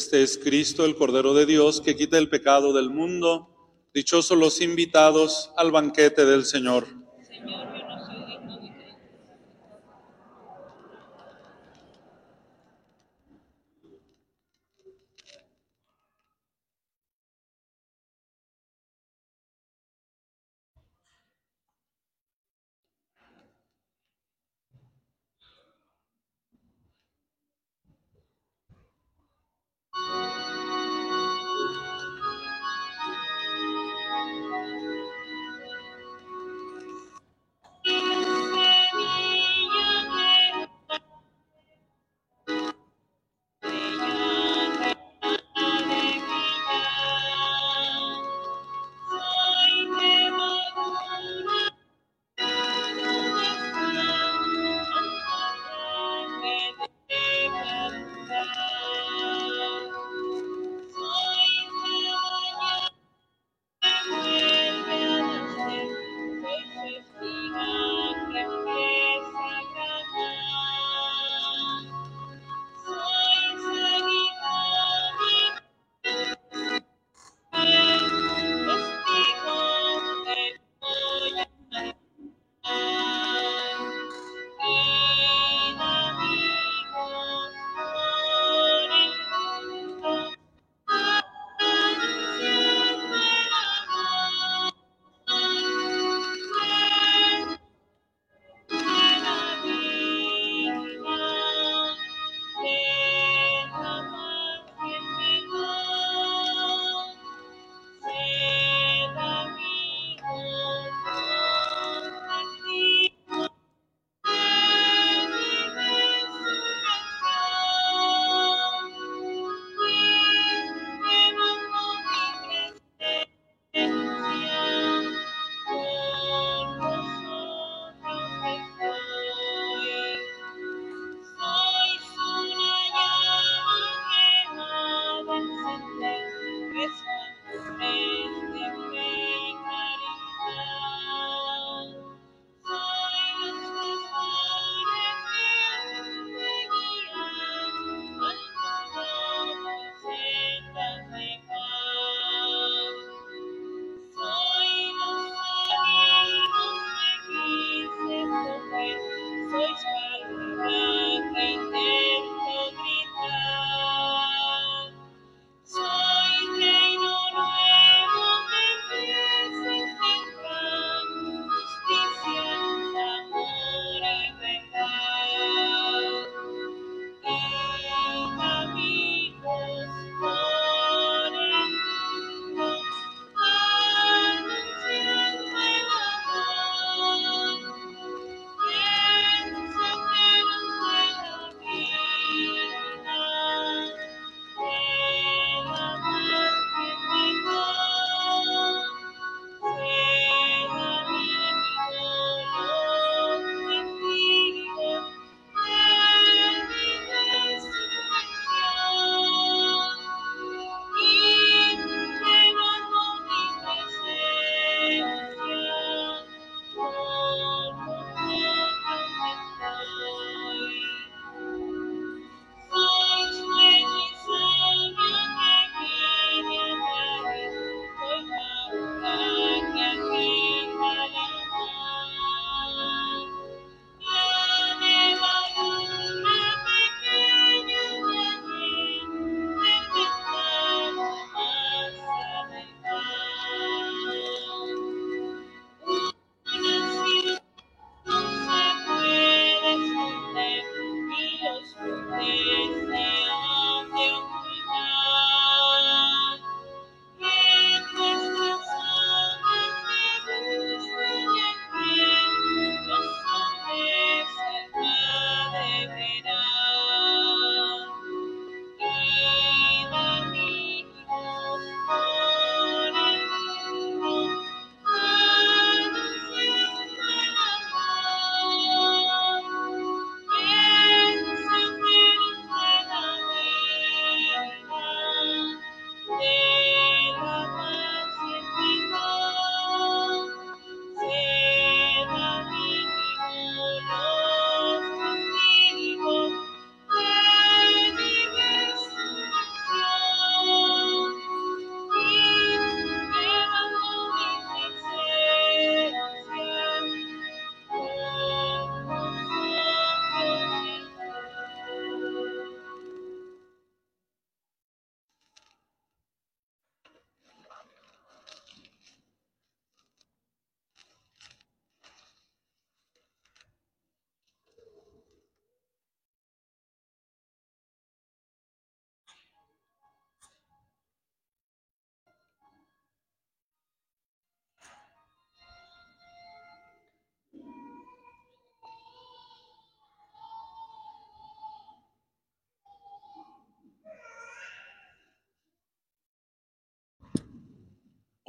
Este 0.00 0.22
es 0.22 0.38
Cristo, 0.38 0.86
el 0.86 0.96
Cordero 0.96 1.34
de 1.34 1.44
Dios, 1.44 1.82
que 1.82 1.94
quita 1.94 2.16
el 2.16 2.30
pecado 2.30 2.72
del 2.72 2.88
mundo. 2.88 3.50
Dichosos 3.92 4.38
los 4.38 4.62
invitados 4.62 5.50
al 5.58 5.72
banquete 5.72 6.24
del 6.24 6.46
Señor. 6.46 6.86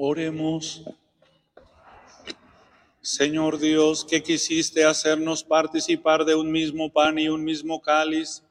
Oremos. 0.04 0.84
Señor 3.02 3.60
Dios, 3.60 4.04
que 4.04 4.24
quisiste 4.24 4.84
hacernos 4.84 5.43
participar 5.43 6.26
de 6.26 6.34
un 6.34 6.52
mismo 6.52 6.91
pan 6.91 7.20
y 7.20 7.30
un 7.30 7.43
mismo 7.43 7.84
cáliz, 7.84 8.41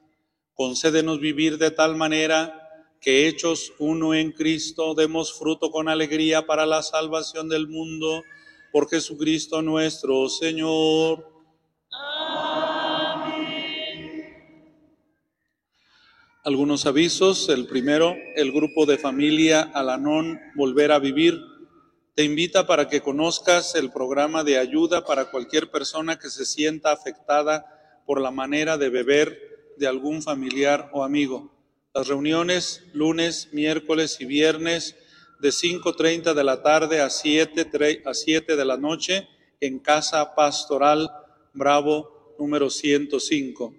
concédenos 0.53 1.19
vivir 1.19 1.57
de 1.57 1.69
tal 1.69 1.97
manera 1.97 2.87
que 3.01 3.27
hechos 3.27 3.73
uno 3.79 4.13
en 4.13 4.31
Cristo 4.31 4.95
demos 4.95 5.37
fruto 5.37 5.71
con 5.71 5.89
alegría 5.89 6.45
para 6.45 6.65
la 6.65 6.81
salvación 6.81 7.49
del 7.49 7.67
mundo, 7.67 8.23
por 8.71 8.89
Jesucristo 8.89 9.61
nuestro 9.61 10.29
Señor. 10.29 11.30
Algunos 16.43 16.87
avisos. 16.87 17.49
El 17.49 17.67
primero, 17.67 18.15
el 18.35 18.51
grupo 18.51 18.87
de 18.87 18.97
familia 18.97 19.61
Alanón 19.61 20.39
Volver 20.55 20.91
a 20.91 20.97
Vivir 20.97 21.39
te 22.15 22.23
invita 22.23 22.65
para 22.65 22.87
que 22.87 23.01
conozcas 23.01 23.75
el 23.75 23.91
programa 23.91 24.43
de 24.43 24.57
ayuda 24.57 25.05
para 25.05 25.29
cualquier 25.29 25.69
persona 25.69 26.17
que 26.17 26.31
se 26.31 26.47
sienta 26.47 26.91
afectada 26.91 28.01
por 28.07 28.19
la 28.19 28.31
manera 28.31 28.79
de 28.79 28.89
beber 28.89 29.75
de 29.77 29.85
algún 29.85 30.23
familiar 30.23 30.89
o 30.93 31.03
amigo. 31.03 31.53
Las 31.93 32.07
reuniones 32.07 32.85
lunes, 32.93 33.49
miércoles 33.51 34.17
y 34.19 34.25
viernes 34.25 34.95
de 35.41 35.49
5.30 35.49 36.33
de 36.33 36.43
la 36.43 36.63
tarde 36.63 37.01
a 37.01 37.11
7, 37.11 38.01
a 38.03 38.15
7 38.15 38.55
de 38.55 38.65
la 38.65 38.77
noche 38.77 39.27
en 39.59 39.77
Casa 39.77 40.33
Pastoral 40.33 41.07
Bravo 41.53 42.35
número 42.39 42.71
105. 42.71 43.75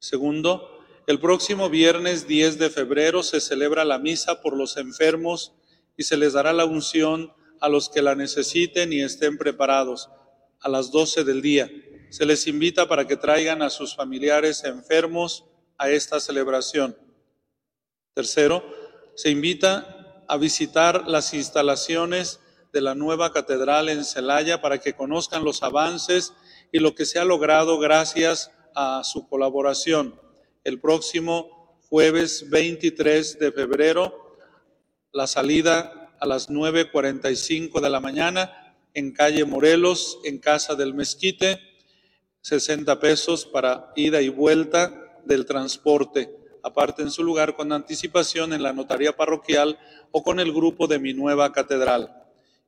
Segundo, 0.00 0.75
el 1.06 1.20
próximo 1.20 1.70
viernes 1.70 2.26
10 2.26 2.58
de 2.58 2.68
febrero 2.68 3.22
se 3.22 3.40
celebra 3.40 3.84
la 3.84 4.00
misa 4.00 4.40
por 4.40 4.56
los 4.56 4.76
enfermos 4.76 5.52
y 5.96 6.02
se 6.02 6.16
les 6.16 6.32
dará 6.32 6.52
la 6.52 6.64
unción 6.64 7.32
a 7.60 7.68
los 7.68 7.88
que 7.88 8.02
la 8.02 8.16
necesiten 8.16 8.92
y 8.92 9.02
estén 9.02 9.38
preparados 9.38 10.10
a 10.58 10.68
las 10.68 10.90
12 10.90 11.22
del 11.22 11.42
día. 11.42 11.70
Se 12.10 12.26
les 12.26 12.48
invita 12.48 12.88
para 12.88 13.06
que 13.06 13.16
traigan 13.16 13.62
a 13.62 13.70
sus 13.70 13.94
familiares 13.94 14.64
enfermos 14.64 15.44
a 15.78 15.90
esta 15.90 16.18
celebración. 16.18 16.98
Tercero, 18.12 18.64
se 19.14 19.30
invita 19.30 20.24
a 20.26 20.36
visitar 20.38 21.06
las 21.06 21.34
instalaciones 21.34 22.40
de 22.72 22.80
la 22.80 22.96
nueva 22.96 23.32
catedral 23.32 23.90
en 23.90 24.04
Celaya 24.04 24.60
para 24.60 24.78
que 24.78 24.94
conozcan 24.94 25.44
los 25.44 25.62
avances 25.62 26.32
y 26.72 26.80
lo 26.80 26.96
que 26.96 27.06
se 27.06 27.20
ha 27.20 27.24
logrado 27.24 27.78
gracias 27.78 28.50
a 28.74 29.04
su 29.04 29.28
colaboración 29.28 30.25
el 30.66 30.80
próximo 30.80 31.78
jueves 31.88 32.50
23 32.50 33.38
de 33.38 33.52
febrero, 33.52 34.36
la 35.12 35.28
salida 35.28 36.12
a 36.18 36.26
las 36.26 36.50
9.45 36.50 37.80
de 37.80 37.88
la 37.88 38.00
mañana 38.00 38.74
en 38.92 39.12
calle 39.12 39.44
Morelos, 39.44 40.18
en 40.24 40.38
Casa 40.38 40.74
del 40.74 40.92
Mezquite, 40.92 41.60
60 42.40 42.98
pesos 42.98 43.46
para 43.46 43.92
ida 43.94 44.20
y 44.20 44.28
vuelta 44.28 45.20
del 45.24 45.46
transporte. 45.46 46.36
Aparte 46.64 47.02
en 47.02 47.12
su 47.12 47.22
lugar 47.22 47.54
con 47.54 47.70
anticipación 47.70 48.52
en 48.52 48.64
la 48.64 48.72
notaría 48.72 49.16
parroquial 49.16 49.78
o 50.10 50.24
con 50.24 50.40
el 50.40 50.52
grupo 50.52 50.88
de 50.88 50.98
mi 50.98 51.14
nueva 51.14 51.52
catedral. 51.52 52.24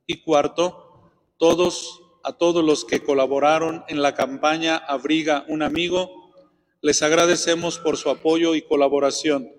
Y 0.07 0.21
cuarto, 0.21 1.11
todos 1.35 2.01
a 2.23 2.31
todos 2.31 2.63
los 2.63 2.85
que 2.85 3.03
colaboraron 3.03 3.83
en 3.89 4.01
la 4.01 4.13
campaña 4.13 4.77
Abriga 4.77 5.43
un 5.49 5.63
amigo, 5.63 6.18
les 6.81 7.01
agradecemos 7.01 7.77
por 7.77 7.97
su 7.97 8.09
apoyo 8.09 8.55
y 8.55 8.61
colaboración. 8.61 9.51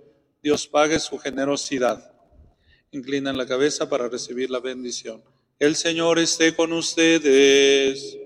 Dios 0.42 0.66
pague 0.66 0.98
su 0.98 1.18
generosidad. 1.18 2.12
Inclinan 2.92 3.36
la 3.36 3.46
cabeza 3.46 3.88
para 3.90 4.08
recibir 4.08 4.50
la 4.50 4.60
bendición. 4.60 5.22
El 5.58 5.76
Señor 5.76 6.18
esté 6.18 6.56
con 6.56 6.72
ustedes. 6.72 8.16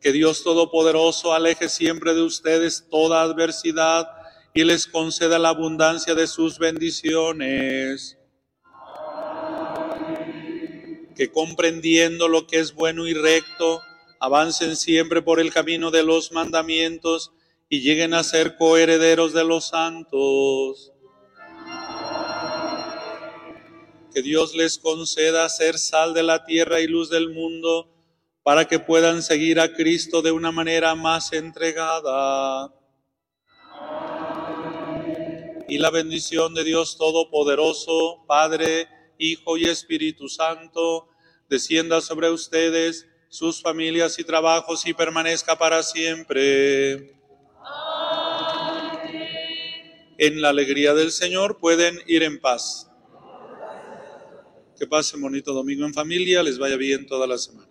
Que 0.00 0.12
Dios 0.12 0.42
Todopoderoso 0.44 1.32
aleje 1.32 1.68
siempre 1.68 2.14
de 2.14 2.22
ustedes 2.22 2.86
toda 2.90 3.22
adversidad 3.22 4.08
y 4.52 4.64
les 4.64 4.86
conceda 4.86 5.38
la 5.38 5.50
abundancia 5.50 6.14
de 6.14 6.26
sus 6.26 6.58
bendiciones. 6.58 8.18
Que 11.16 11.30
comprendiendo 11.30 12.28
lo 12.28 12.46
que 12.46 12.60
es 12.60 12.74
bueno 12.74 13.06
y 13.06 13.14
recto, 13.14 13.80
avancen 14.20 14.76
siempre 14.76 15.22
por 15.22 15.40
el 15.40 15.52
camino 15.52 15.90
de 15.90 16.02
los 16.02 16.30
mandamientos 16.30 17.32
y 17.70 17.80
lleguen 17.80 18.12
a 18.12 18.22
ser 18.22 18.56
coherederos 18.56 19.32
de 19.32 19.44
los 19.44 19.68
santos. 19.68 20.92
Que 24.12 24.22
Dios 24.22 24.54
les 24.54 24.78
conceda 24.78 25.48
ser 25.48 25.78
sal 25.78 26.12
de 26.12 26.22
la 26.22 26.44
tierra 26.44 26.80
y 26.80 26.86
luz 26.86 27.08
del 27.08 27.30
mundo 27.30 27.88
para 28.42 28.66
que 28.66 28.78
puedan 28.78 29.22
seguir 29.22 29.58
a 29.58 29.72
Cristo 29.72 30.20
de 30.20 30.32
una 30.32 30.52
manera 30.52 30.94
más 30.94 31.32
entregada. 31.32 32.74
Y 35.68 35.78
la 35.78 35.90
bendición 35.90 36.52
de 36.52 36.64
Dios 36.64 36.98
Todopoderoso, 36.98 38.24
Padre, 38.26 38.88
Hijo 39.18 39.56
y 39.56 39.64
Espíritu 39.64 40.28
Santo, 40.28 41.08
descienda 41.48 42.00
sobre 42.00 42.30
ustedes 42.30 43.06
sus 43.30 43.62
familias 43.62 44.18
y 44.18 44.24
trabajos 44.24 44.84
y 44.86 44.92
permanezca 44.92 45.56
para 45.56 45.82
siempre. 45.84 47.14
En 50.18 50.42
la 50.42 50.50
alegría 50.50 50.92
del 50.92 51.12
Señor 51.12 51.58
pueden 51.58 51.98
ir 52.06 52.24
en 52.24 52.40
paz. 52.40 52.90
Que 54.78 54.86
pasen 54.86 55.20
bonito 55.20 55.54
domingo 55.54 55.86
en 55.86 55.94
familia, 55.94 56.42
les 56.42 56.58
vaya 56.58 56.76
bien 56.76 57.06
toda 57.06 57.26
la 57.26 57.38
semana. 57.38 57.69